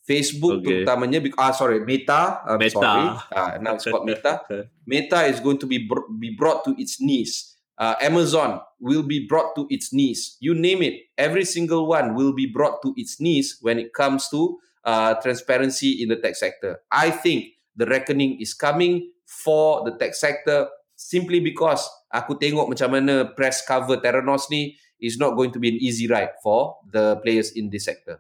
Facebook 0.10 0.66
Okay. 0.66 0.82
terutamanya, 0.82 1.22
ah 1.38 1.54
sorry, 1.54 1.86
Meta, 1.86 2.42
I'm 2.50 2.58
Meta. 2.58 2.82
sorry, 2.82 3.06
ah, 3.38 3.62
now 3.62 3.78
it's 3.78 3.86
called 3.86 4.10
Meta. 4.10 4.42
Meta 4.90 5.30
is 5.30 5.38
going 5.38 5.62
to 5.62 5.70
be 5.70 5.86
br- 5.86 6.10
be 6.18 6.34
brought 6.34 6.66
to 6.66 6.74
its 6.82 6.98
knees. 6.98 7.54
Uh, 7.78 7.94
Amazon 8.02 8.60
will 8.82 9.06
be 9.06 9.24
brought 9.30 9.54
to 9.56 9.70
its 9.70 9.94
knees. 9.94 10.36
You 10.42 10.58
name 10.58 10.82
it, 10.82 11.14
every 11.16 11.46
single 11.46 11.86
one 11.86 12.18
will 12.18 12.34
be 12.34 12.50
brought 12.50 12.82
to 12.82 12.92
its 12.98 13.22
knees 13.22 13.62
when 13.62 13.78
it 13.78 13.94
comes 13.94 14.28
to 14.34 14.58
uh, 14.84 15.14
transparency 15.22 16.02
in 16.02 16.10
the 16.10 16.18
tech 16.18 16.36
sector. 16.36 16.82
I 16.92 17.14
think 17.14 17.54
the 17.78 17.86
reckoning 17.86 18.42
is 18.42 18.58
coming 18.58 19.14
for 19.30 19.86
the 19.86 19.94
tech 19.96 20.18
sector 20.18 20.68
simply 20.98 21.40
because 21.40 21.86
aku 22.12 22.36
tengok 22.36 22.68
macam 22.68 22.98
mana 22.98 23.30
press 23.32 23.64
cover 23.64 23.96
Theranos 24.02 24.50
ni 24.52 24.76
is 25.00 25.16
not 25.16 25.40
going 25.40 25.54
to 25.56 25.62
be 25.62 25.72
an 25.72 25.80
easy 25.80 26.10
ride 26.12 26.36
for 26.44 26.76
the 26.92 27.16
players 27.24 27.56
in 27.56 27.72
this 27.72 27.88
sector. 27.88 28.20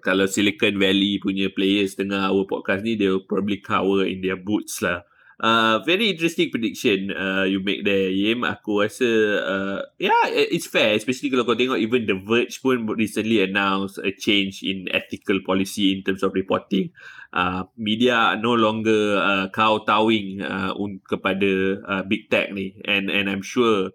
Kalau 0.00 0.24
Silicon 0.24 0.80
Valley 0.80 1.20
punya 1.20 1.52
players 1.52 1.94
dengar 1.94 2.32
our 2.32 2.48
podcast 2.48 2.82
ni, 2.82 2.96
they 2.96 3.08
will 3.08 3.24
probably 3.24 3.60
cower 3.60 4.08
in 4.08 4.24
their 4.24 4.38
boots 4.38 4.80
lah. 4.80 5.04
Uh, 5.36 5.84
very 5.84 6.08
interesting 6.08 6.48
prediction 6.48 7.12
uh, 7.12 7.44
you 7.44 7.60
make 7.60 7.84
there, 7.84 8.08
Yim. 8.08 8.40
Aku 8.40 8.80
rasa, 8.80 9.04
uh, 9.44 9.78
yeah, 10.00 10.32
it's 10.32 10.64
fair. 10.64 10.96
Especially 10.96 11.28
kalau 11.28 11.44
kau 11.44 11.52
tengok 11.52 11.76
even 11.76 12.08
The 12.08 12.16
Verge 12.16 12.56
pun 12.64 12.88
recently 12.96 13.44
announced 13.44 14.00
a 14.00 14.16
change 14.16 14.64
in 14.64 14.88
ethical 14.96 15.44
policy 15.44 15.92
in 15.92 16.00
terms 16.00 16.24
of 16.24 16.32
reporting. 16.32 16.88
Uh, 17.36 17.68
media 17.76 18.32
no 18.40 18.56
longer 18.56 19.20
uh, 19.20 19.46
kowtowing 19.52 20.40
uh, 20.40 20.72
un- 20.72 21.04
kepada 21.04 21.84
uh, 21.84 22.02
big 22.08 22.32
tech 22.32 22.48
ni. 22.56 22.80
And 22.88 23.12
and 23.12 23.28
I'm 23.28 23.44
sure 23.44 23.92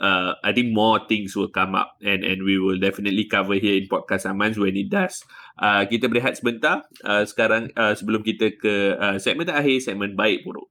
uh, 0.00 0.34
I 0.42 0.50
think 0.50 0.72
more 0.72 1.04
things 1.06 1.36
will 1.36 1.52
come 1.52 1.76
up 1.76 2.00
and 2.00 2.24
and 2.24 2.42
we 2.42 2.56
will 2.56 2.80
definitely 2.80 3.28
cover 3.28 3.60
here 3.60 3.76
in 3.76 3.86
podcast 3.86 4.26
Amans 4.26 4.56
when 4.56 4.74
it 4.74 4.88
does. 4.88 5.22
Uh, 5.60 5.84
kita 5.84 6.08
berehat 6.08 6.40
sebentar 6.40 6.88
uh, 7.04 7.22
sekarang 7.28 7.68
uh, 7.76 7.92
sebelum 7.92 8.24
kita 8.24 8.56
ke 8.56 8.96
uh, 8.96 9.16
segmen 9.20 9.46
terakhir 9.46 9.84
segmen 9.84 10.16
baik 10.16 10.42
buruk. 10.42 10.66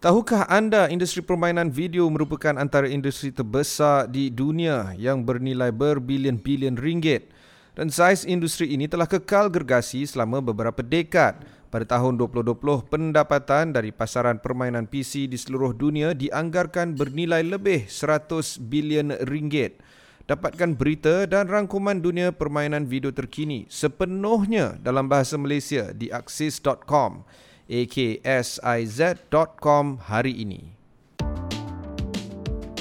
Tahukah 0.00 0.44
anda 0.52 0.92
industri 0.92 1.24
permainan 1.24 1.72
video 1.72 2.04
merupakan 2.12 2.52
antara 2.60 2.84
industri 2.84 3.32
terbesar 3.32 4.04
di 4.08 4.28
dunia 4.28 4.92
yang 4.96 5.24
bernilai 5.24 5.72
berbilion-bilion 5.72 6.76
ringgit 6.76 7.32
dan 7.76 7.92
saiz 7.92 8.24
industri 8.24 8.72
ini 8.72 8.88
telah 8.88 9.04
kekal 9.04 9.52
gergasi 9.52 10.04
selama 10.08 10.40
beberapa 10.40 10.80
dekad. 10.80 11.44
Pada 11.66 11.98
tahun 11.98 12.14
2020, 12.14 12.86
pendapatan 12.86 13.74
dari 13.74 13.90
pasaran 13.90 14.38
permainan 14.38 14.86
PC 14.86 15.26
di 15.26 15.34
seluruh 15.34 15.74
dunia 15.74 16.14
dianggarkan 16.14 16.94
bernilai 16.94 17.42
lebih 17.42 17.90
100 17.90 18.62
bilion 18.62 19.10
ringgit. 19.26 19.82
Dapatkan 20.26 20.74
berita 20.74 21.22
dan 21.26 21.46
rangkuman 21.46 22.02
dunia 22.02 22.34
permainan 22.34 22.86
video 22.86 23.14
terkini 23.14 23.66
sepenuhnya 23.70 24.74
dalam 24.82 25.06
bahasa 25.06 25.38
Malaysia 25.38 25.94
di 25.94 26.10
axis.com 26.10 27.22
aksiz.com 27.66 29.98
hari 30.06 30.42
ini. 30.42 30.74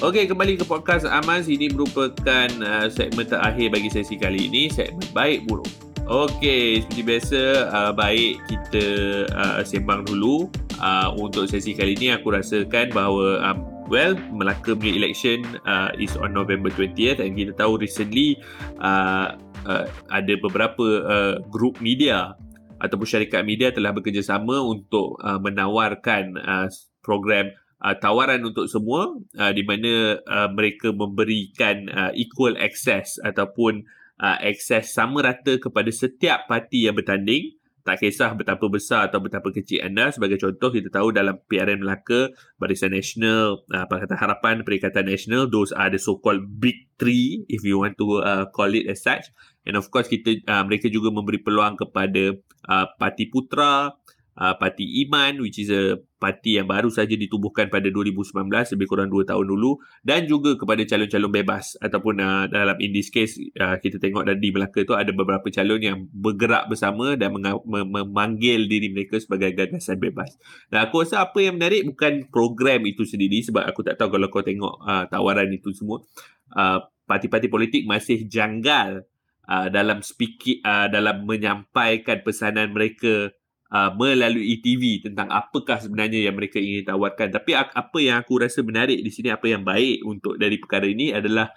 Okey, 0.04 0.28
kembali 0.30 0.62
ke 0.62 0.66
podcast 0.68 1.08
Amans. 1.10 1.50
Ini 1.50 1.74
merupakan 1.74 2.50
uh, 2.62 2.86
segmen 2.94 3.26
terakhir 3.26 3.74
bagi 3.74 3.90
sesi 3.90 4.14
kali 4.20 4.52
ini, 4.52 4.70
segmen 4.70 5.08
baik 5.16 5.48
buruk. 5.50 5.85
Okey, 6.06 6.86
seperti 6.86 7.02
biasa, 7.02 7.42
uh, 7.74 7.92
baik 7.98 8.38
kita 8.46 8.86
uh, 9.34 9.66
sembang 9.66 10.06
dulu. 10.06 10.54
Uh, 10.78 11.10
untuk 11.18 11.50
sesi 11.50 11.74
kali 11.74 11.98
ini, 11.98 12.14
aku 12.14 12.30
rasakan 12.30 12.94
bahawa 12.94 13.42
um, 13.42 13.66
well, 13.90 14.14
Melaka 14.30 14.78
punya 14.78 15.02
election 15.02 15.42
uh, 15.66 15.90
is 15.98 16.14
on 16.14 16.30
November 16.30 16.70
20th 16.70 17.18
and 17.18 17.34
kita 17.34 17.58
tahu 17.58 17.82
recently 17.82 18.38
uh, 18.86 19.34
uh, 19.66 19.90
ada 20.14 20.34
beberapa 20.38 20.86
uh, 21.10 21.36
group 21.50 21.82
media 21.82 22.38
ataupun 22.86 23.10
syarikat 23.10 23.42
media 23.42 23.74
telah 23.74 23.90
bekerjasama 23.90 24.62
untuk 24.62 25.18
uh, 25.26 25.42
menawarkan 25.42 26.38
uh, 26.38 26.70
program 27.02 27.50
uh, 27.82 27.98
tawaran 27.98 28.46
untuk 28.46 28.70
semua 28.70 29.10
uh, 29.42 29.52
di 29.58 29.66
mana 29.66 30.22
uh, 30.22 30.54
mereka 30.54 30.94
memberikan 30.94 31.90
uh, 31.90 32.12
equal 32.14 32.54
access 32.62 33.18
ataupun 33.26 33.82
uh, 34.20 34.38
akses 34.40 34.92
sama 34.96 35.24
rata 35.24 35.60
kepada 35.60 35.90
setiap 35.92 36.48
parti 36.48 36.88
yang 36.88 36.96
bertanding. 36.96 37.56
Tak 37.86 38.02
kisah 38.02 38.34
betapa 38.34 38.66
besar 38.66 39.14
atau 39.14 39.22
betapa 39.22 39.54
kecil 39.54 39.86
anda. 39.86 40.10
Sebagai 40.10 40.42
contoh 40.42 40.74
kita 40.74 40.90
tahu 40.90 41.14
dalam 41.14 41.38
PRN 41.46 41.86
Melaka 41.86 42.34
Barisan 42.58 42.98
Nasional 42.98 43.62
uh, 43.70 43.86
Pakatan 43.86 44.18
Harapan 44.18 44.66
Perikatan 44.66 45.06
Nasional 45.06 45.46
those 45.46 45.70
are 45.70 45.94
the 45.94 46.02
so 46.02 46.18
called 46.18 46.42
big 46.58 46.90
three 46.98 47.46
if 47.46 47.62
you 47.62 47.78
want 47.78 47.94
to 48.02 48.26
uh, 48.26 48.50
call 48.50 48.74
it 48.74 48.90
as 48.90 49.06
such. 49.06 49.30
And 49.70 49.78
of 49.78 49.94
course 49.94 50.10
kita 50.10 50.42
uh, 50.50 50.66
mereka 50.66 50.90
juga 50.90 51.14
memberi 51.14 51.46
peluang 51.46 51.78
kepada 51.78 52.34
uh, 52.66 52.86
parti 52.98 53.30
putra 53.30 53.94
uh, 54.34 54.54
parti 54.58 55.06
Iman 55.06 55.46
which 55.46 55.62
is 55.62 55.70
a 55.70 56.02
parti 56.26 56.58
yang 56.58 56.66
baru 56.66 56.90
saja 56.90 57.14
ditubuhkan 57.14 57.70
pada 57.70 57.86
2019 57.94 58.50
lebih 58.50 58.88
kurang 58.90 59.14
2 59.14 59.30
tahun 59.30 59.46
dulu 59.46 59.78
dan 60.02 60.26
juga 60.26 60.58
kepada 60.58 60.82
calon-calon 60.82 61.30
bebas 61.30 61.78
ataupun 61.78 62.18
uh, 62.18 62.50
dalam 62.50 62.74
in 62.82 62.98
this 62.98 63.14
case 63.14 63.38
uh, 63.62 63.78
kita 63.78 64.02
tengok 64.02 64.26
di 64.42 64.50
Melaka 64.50 64.82
tu 64.82 64.98
ada 64.98 65.14
beberapa 65.14 65.46
calon 65.54 65.78
yang 65.78 65.98
bergerak 66.10 66.66
bersama 66.66 67.14
dan 67.14 67.38
memanggil 67.70 68.66
diri 68.66 68.90
mereka 68.90 69.22
sebagai 69.22 69.54
gagasan 69.54 70.02
bebas. 70.02 70.34
Dan 70.74 70.90
aku 70.90 71.06
rasa 71.06 71.30
apa 71.30 71.38
yang 71.46 71.62
menarik 71.62 71.86
bukan 71.86 72.26
program 72.34 72.82
itu 72.90 73.06
sendiri 73.06 73.46
sebab 73.46 73.62
aku 73.62 73.86
tak 73.86 74.02
tahu 74.02 74.18
kalau 74.18 74.26
kau 74.34 74.42
tengok 74.42 74.82
uh, 74.82 75.06
tawaran 75.06 75.54
itu 75.54 75.70
semua 75.78 76.02
uh, 76.58 76.82
parti-parti 77.06 77.54
politik 77.54 77.86
masih 77.86 78.26
janggal 78.26 79.06
uh, 79.46 79.68
dalam 79.70 80.02
speaking 80.02 80.66
uh, 80.66 80.90
dalam 80.90 81.22
menyampaikan 81.30 82.26
pesanan 82.26 82.74
mereka 82.74 83.30
uh, 83.72 83.92
melalui 83.96 84.60
TV 84.62 85.02
tentang 85.02 85.32
apakah 85.32 85.82
sebenarnya 85.82 86.26
yang 86.30 86.36
mereka 86.38 86.62
ingin 86.62 86.86
tawarkan. 86.86 87.34
Tapi 87.34 87.56
apa 87.56 87.98
yang 88.02 88.22
aku 88.22 88.42
rasa 88.42 88.62
menarik 88.62 89.02
di 89.02 89.12
sini, 89.14 89.32
apa 89.34 89.46
yang 89.50 89.66
baik 89.66 90.06
untuk 90.06 90.38
dari 90.38 90.58
perkara 90.62 90.86
ini 90.86 91.16
adalah 91.16 91.50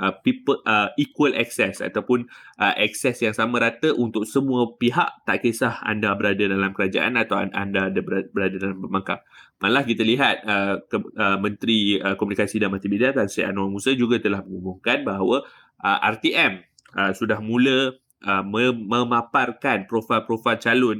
uh, 0.00 0.12
people 0.24 0.60
uh, 0.64 0.88
equal 0.96 1.32
access 1.36 1.84
ataupun 1.84 2.24
uh, 2.56 2.74
access 2.78 3.20
yang 3.20 3.36
sama 3.36 3.60
rata 3.60 3.92
untuk 3.96 4.24
semua 4.24 4.72
pihak 4.80 5.26
tak 5.28 5.44
kisah 5.44 5.82
anda 5.84 6.16
berada 6.16 6.46
dalam 6.46 6.72
kerajaan 6.72 7.20
atau 7.20 7.36
anda 7.40 7.92
ada 7.92 8.00
berada 8.04 8.56
dalam 8.56 8.80
pemangkang. 8.80 9.20
Malah 9.60 9.84
kita 9.84 10.00
lihat 10.00 10.40
uh, 10.48 10.80
ke, 10.88 10.96
uh, 10.96 11.36
Menteri 11.36 12.00
uh, 12.00 12.16
Komunikasi 12.16 12.56
dan 12.56 12.72
Multimedia 12.72 13.12
Tan 13.12 13.28
Sri 13.28 13.44
Anwar 13.44 13.68
Musa 13.68 13.92
juga 13.92 14.16
telah 14.16 14.40
mengumumkan 14.40 15.04
bahawa 15.04 15.44
uh, 15.84 15.98
RTM 16.16 16.64
uh, 16.96 17.12
sudah 17.12 17.44
mula 17.44 17.92
uh, 18.24 18.44
memaparkan 18.72 19.84
profil-profil 19.84 20.56
calon 20.56 20.98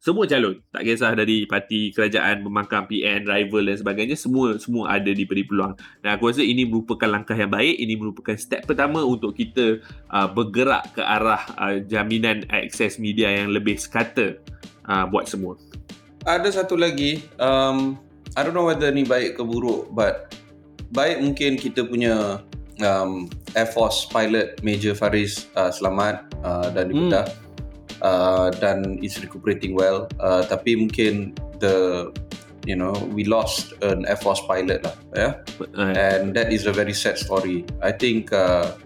semua 0.00 0.24
calon. 0.24 0.56
Tak 0.72 0.80
kisah 0.80 1.12
dari 1.12 1.44
parti 1.44 1.92
kerajaan 1.92 2.40
pemangkang 2.40 2.88
PN 2.88 3.28
rival 3.28 3.68
dan 3.68 3.76
sebagainya. 3.76 4.16
Semua 4.16 4.56
semua 4.56 4.96
ada 4.96 5.12
diberi 5.12 5.44
peluang. 5.44 5.76
Dan 6.00 6.16
aku 6.16 6.32
rasa 6.32 6.40
ini 6.40 6.64
merupakan 6.64 7.04
langkah 7.04 7.36
yang 7.36 7.52
baik. 7.52 7.76
Ini 7.76 8.00
merupakan 8.00 8.32
step 8.40 8.64
pertama 8.64 9.04
untuk 9.04 9.36
kita 9.36 9.84
uh, 10.08 10.28
bergerak 10.32 10.96
ke 10.96 11.04
arah 11.04 11.44
uh, 11.60 11.76
jaminan 11.84 12.48
akses 12.48 12.96
media 12.96 13.28
yang 13.28 13.52
lebih 13.52 13.76
sekata 13.76 14.40
uh, 14.88 15.04
buat 15.04 15.28
semua. 15.28 15.60
Ada 16.24 16.64
satu 16.64 16.80
lagi 16.80 17.20
um, 17.36 18.00
I 18.36 18.40
don't 18.40 18.56
know 18.56 18.72
whether 18.72 18.88
ni 18.88 19.04
baik 19.04 19.36
ke 19.36 19.44
buruk 19.44 19.92
but 19.92 20.32
baik 20.96 21.20
mungkin 21.20 21.60
kita 21.60 21.84
punya 21.84 22.40
um, 22.80 23.28
Air 23.52 23.68
Force 23.68 24.08
pilot 24.08 24.64
Major 24.64 24.96
Faris 24.96 25.48
uh, 25.60 25.68
selamat 25.68 26.24
uh, 26.40 26.72
dan 26.72 26.88
dibedah 26.88 27.28
hmm 27.28 27.49
uh, 28.02 28.50
dan 28.60 28.98
is 29.02 29.20
recuperating 29.20 29.74
well. 29.74 30.08
Uh, 30.20 30.42
tapi 30.44 30.76
mungkin 30.76 31.36
the 31.60 32.08
you 32.68 32.76
know 32.76 32.92
we 33.12 33.24
lost 33.24 33.72
an 33.80 34.04
Air 34.04 34.20
Force 34.20 34.44
pilot 34.44 34.84
lah 34.84 34.92
yeah 35.16 35.32
and 35.80 36.36
that 36.36 36.52
is 36.52 36.68
a 36.68 36.72
very 36.72 36.92
sad 36.92 37.16
story. 37.16 37.64
I 37.80 37.92
think 37.92 38.32
uh, 38.32 38.76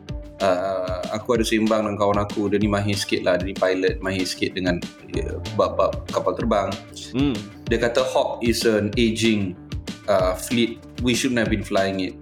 uh, 0.43 1.03
aku 1.11 1.39
ada 1.39 1.45
seimbang 1.47 1.87
dengan 1.87 1.99
kawan 1.99 2.19
aku. 2.23 2.51
Dia 2.51 2.59
ni 2.59 2.71
mahir 2.71 2.95
sikit 2.95 3.27
lah. 3.27 3.39
Dia 3.39 3.51
ni 3.51 3.57
pilot 3.57 3.99
mahir 4.03 4.27
sikit 4.27 4.55
dengan 4.55 4.79
uh, 5.19 5.39
bab-bab 5.59 6.07
kapal 6.11 6.35
terbang. 6.39 6.71
Hmm. 7.15 7.37
dia 7.71 7.79
kata 7.79 8.03
Hawk 8.03 8.43
is 8.43 8.67
an 8.67 8.91
aging 8.99 9.55
uh, 10.11 10.35
fleet. 10.35 10.83
We 11.01 11.15
shouldn't 11.15 11.39
have 11.41 11.51
been 11.51 11.65
flying 11.65 12.03
it. 12.03 12.15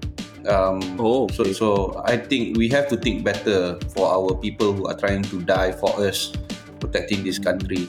Um, 0.43 0.82
oh, 0.99 1.30
okay. 1.30 1.38
so 1.38 1.43
so 1.55 1.66
I 2.03 2.18
think 2.18 2.59
we 2.59 2.66
have 2.74 2.90
to 2.90 2.99
think 2.99 3.22
better 3.22 3.78
for 3.95 4.11
our 4.11 4.34
people 4.34 4.74
who 4.74 4.90
are 4.90 4.99
trying 4.99 5.22
to 5.30 5.38
die 5.38 5.70
for 5.70 5.95
us 6.03 6.34
protecting 6.83 7.22
this 7.22 7.39
country. 7.39 7.87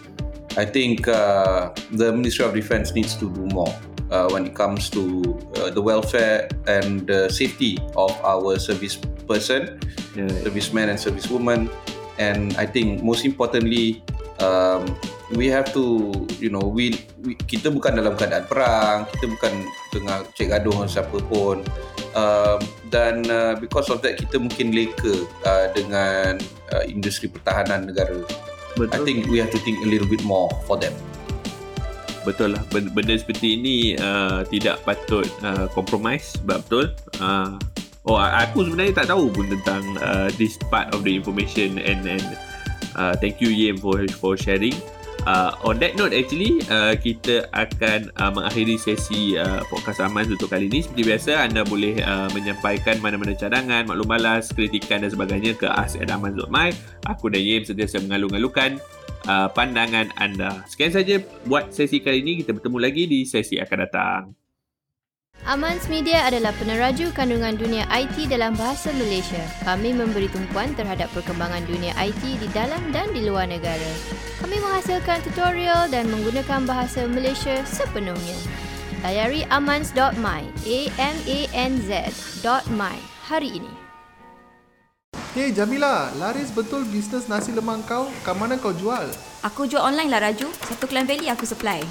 I 0.54 0.70
think 0.70 1.10
uh, 1.10 1.74
the 1.90 2.14
Ministry 2.14 2.46
of 2.46 2.54
Defence 2.54 2.94
needs 2.94 3.18
to 3.18 3.26
do 3.26 3.50
more 3.50 3.74
uh, 4.14 4.30
when 4.30 4.46
it 4.46 4.54
comes 4.54 4.90
to 4.94 5.26
uh, 5.58 5.74
the 5.74 5.82
welfare 5.82 6.46
and 6.70 7.10
the 7.10 7.26
safety 7.34 7.82
of 7.98 8.14
our 8.22 8.62
service 8.62 9.02
person, 9.26 9.82
yeah. 10.14 10.30
servicemen 10.46 10.94
and 10.94 11.00
servicewomen. 11.02 11.74
And 12.22 12.54
I 12.62 12.70
think 12.70 13.02
most 13.02 13.26
importantly, 13.26 14.06
um, 14.38 14.86
we 15.34 15.50
have 15.50 15.74
to, 15.74 16.14
you 16.38 16.54
know, 16.54 16.62
we, 16.62 17.02
we 17.26 17.34
kita 17.34 17.74
bukan 17.74 17.98
dalam 17.98 18.14
keadaan 18.14 18.46
perang, 18.46 19.10
kita 19.18 19.26
bukan 19.34 19.54
tengah 19.90 20.18
cek 20.38 20.54
gaduh 20.54 20.70
dengan 20.70 20.90
siapa 20.90 21.18
pun. 21.26 21.66
Um, 22.14 22.62
dan 22.94 23.26
uh, 23.26 23.58
because 23.58 23.90
of 23.90 24.06
that 24.06 24.22
kita 24.22 24.38
mungkin 24.38 24.70
leka 24.70 25.26
uh, 25.50 25.74
dengan 25.74 26.38
uh, 26.70 26.86
industri 26.86 27.26
pertahanan 27.26 27.90
negara 27.90 28.22
Betul. 28.74 28.94
I 28.94 29.06
think 29.06 29.18
we 29.30 29.38
have 29.38 29.54
to 29.54 29.62
think 29.62 29.86
a 29.86 29.88
little 29.88 30.10
bit 30.10 30.26
more 30.26 30.50
for 30.66 30.78
them. 30.78 30.94
Betul 32.24 32.56
lah. 32.56 32.64
Benda, 32.72 33.14
seperti 33.20 33.60
ini 33.60 33.76
uh, 34.00 34.48
tidak 34.48 34.82
patut 34.88 35.28
uh, 35.44 35.68
compromise. 35.76 36.40
Betul. 36.48 36.96
Uh, 37.20 37.60
oh, 38.08 38.16
aku 38.18 38.66
sebenarnya 38.66 39.04
tak 39.04 39.12
tahu 39.12 39.28
pun 39.30 39.52
tentang 39.52 39.84
uh, 40.00 40.32
this 40.40 40.56
part 40.72 40.90
of 40.96 41.04
the 41.04 41.12
information 41.12 41.78
and 41.78 42.08
and 42.08 42.24
uh, 42.96 43.14
thank 43.20 43.44
you 43.44 43.52
Yem 43.52 43.76
for 43.76 44.00
for 44.18 44.40
sharing. 44.40 44.74
Uh, 45.24 45.56
on 45.64 45.80
that 45.80 45.96
note 45.96 46.12
actually 46.12 46.60
uh, 46.68 46.92
kita 47.00 47.48
akan 47.56 48.12
uh, 48.20 48.28
mengakhiri 48.28 48.76
sesi 48.76 49.40
uh, 49.40 49.64
podcast 49.72 50.04
Aman 50.04 50.28
untuk 50.28 50.52
kali 50.52 50.68
ini. 50.68 50.84
Seperti 50.84 51.02
biasa 51.08 51.32
anda 51.48 51.64
boleh 51.64 52.04
uh, 52.04 52.28
menyampaikan 52.36 53.00
mana-mana 53.00 53.32
cadangan 53.32 53.88
maklum 53.88 54.04
balas 54.04 54.52
kritikan 54.52 55.00
dan 55.00 55.16
sebagainya 55.16 55.56
ke 55.56 55.64
ask@aman.my 55.64 56.70
aku 57.08 57.32
dan 57.32 57.40
Yem 57.40 57.64
sentiasa 57.64 58.04
mengalu-alukan 58.04 58.84
uh, 59.32 59.48
pandangan 59.48 60.12
anda. 60.20 60.60
Sekian 60.68 60.92
saja 60.92 61.24
buat 61.48 61.72
sesi 61.72 62.04
kali 62.04 62.20
ini. 62.20 62.44
Kita 62.44 62.52
bertemu 62.52 62.78
lagi 62.84 63.08
di 63.08 63.24
sesi 63.24 63.56
akan 63.64 63.78
datang 63.80 64.43
Amans 65.44 65.92
Media 65.92 66.24
adalah 66.24 66.56
peneraju 66.56 67.12
kandungan 67.12 67.60
dunia 67.60 67.84
IT 67.92 68.32
dalam 68.32 68.56
bahasa 68.56 68.96
Malaysia. 68.96 69.44
Kami 69.68 69.92
memberi 69.92 70.32
tumpuan 70.32 70.72
terhadap 70.72 71.12
perkembangan 71.12 71.68
dunia 71.68 71.92
IT 72.00 72.24
di 72.40 72.48
dalam 72.56 72.80
dan 72.96 73.12
di 73.12 73.28
luar 73.28 73.52
negara. 73.52 73.92
Kami 74.40 74.56
menghasilkan 74.64 75.20
tutorial 75.28 75.92
dan 75.92 76.08
menggunakan 76.08 76.64
bahasa 76.64 77.04
Malaysia 77.12 77.60
sepenuhnya. 77.68 78.40
Layari 79.04 79.44
amans.my, 79.52 80.48
A-M-A-N-Z.my 80.64 82.08
hari 83.28 83.60
ini. 83.60 83.74
Hey 85.36 85.52
Jamila, 85.52 86.08
laris 86.24 86.56
betul 86.56 86.88
bisnes 86.88 87.28
nasi 87.28 87.52
lemak 87.52 87.84
kau? 87.84 88.08
Kat 88.24 88.40
mana 88.40 88.56
kau 88.56 88.72
jual? 88.72 89.12
Aku 89.44 89.68
jual 89.68 89.84
online 89.84 90.08
lah 90.08 90.24
Raju. 90.24 90.48
Satu 90.72 90.88
Klang 90.88 91.04
Valley 91.04 91.28
aku 91.28 91.44
supply. 91.44 91.84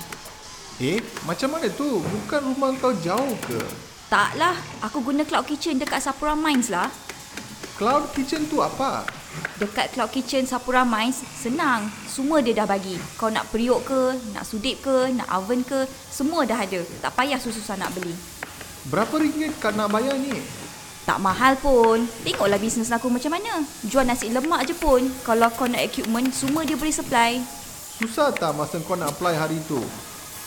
Eh, 0.82 0.98
macam 1.22 1.46
mana 1.54 1.70
tu? 1.70 2.02
Bukan 2.02 2.42
rumah 2.42 2.74
kau 2.82 2.90
jauh 2.90 3.38
ke? 3.46 3.62
Taklah, 4.10 4.58
aku 4.82 4.98
guna 4.98 5.22
Cloud 5.22 5.46
Kitchen 5.46 5.78
dekat 5.78 6.02
Sapura 6.02 6.34
Mines 6.34 6.74
lah. 6.74 6.90
Cloud 7.78 8.10
Kitchen 8.10 8.50
tu 8.50 8.58
apa? 8.58 9.06
Dekat 9.62 9.94
Cloud 9.94 10.10
Kitchen 10.10 10.42
Sapura 10.42 10.82
Mines, 10.82 11.22
senang. 11.38 11.86
Semua 12.10 12.42
dia 12.42 12.50
dah 12.50 12.66
bagi. 12.66 12.98
Kau 13.14 13.30
nak 13.30 13.46
periuk 13.54 13.86
ke, 13.86 14.18
nak 14.34 14.42
sudip 14.42 14.82
ke, 14.82 15.14
nak 15.14 15.30
oven 15.30 15.62
ke, 15.62 15.86
semua 16.10 16.42
dah 16.42 16.58
ada. 16.58 16.82
Tak 16.98 17.14
payah 17.14 17.38
susah-susah 17.38 17.78
nak 17.78 17.94
beli. 17.94 18.18
Berapa 18.90 19.22
ringgit 19.22 19.54
kau 19.62 19.70
nak 19.70 19.86
bayar 19.86 20.18
ni? 20.18 20.34
Tak 21.06 21.22
mahal 21.22 21.54
pun. 21.62 22.10
Tengoklah 22.26 22.58
bisnes 22.58 22.90
aku 22.90 23.06
macam 23.06 23.30
mana. 23.38 23.62
Jual 23.86 24.02
nasi 24.02 24.34
lemak 24.34 24.66
je 24.66 24.74
pun. 24.74 24.98
Kalau 25.22 25.46
kau 25.54 25.70
nak 25.70 25.78
equipment, 25.78 26.26
semua 26.34 26.66
dia 26.66 26.74
boleh 26.74 26.90
supply. 26.90 27.38
Susah 28.02 28.34
tak 28.34 28.50
masa 28.58 28.82
kau 28.82 28.98
nak 28.98 29.14
apply 29.14 29.38
hari 29.38 29.62
tu? 29.70 29.78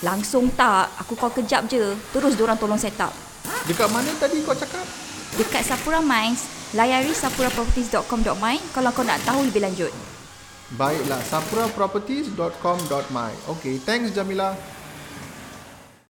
Langsung 0.04 0.52
tak. 0.52 0.92
Aku 1.00 1.16
call 1.16 1.32
kejap 1.32 1.64
je. 1.70 1.96
Terus 2.12 2.36
diorang 2.36 2.60
tolong 2.60 2.76
set 2.76 3.00
up. 3.00 3.16
Dekat 3.64 3.88
mana 3.88 4.12
tadi 4.20 4.44
kau 4.44 4.52
cakap? 4.52 4.84
Dekat 5.40 5.64
Sapura 5.64 6.04
Mines. 6.04 6.44
Layari 6.74 7.14
sapuraproperties.com.my 7.14 8.74
kalau 8.74 8.90
kau 8.92 9.06
nak 9.06 9.22
tahu 9.22 9.46
lebih 9.46 9.62
lanjut. 9.62 9.94
Baiklah, 10.74 11.22
sapuraproperties.com.my. 11.30 13.30
Okay, 13.54 13.78
thanks 13.78 14.10
Jamila. 14.10 14.58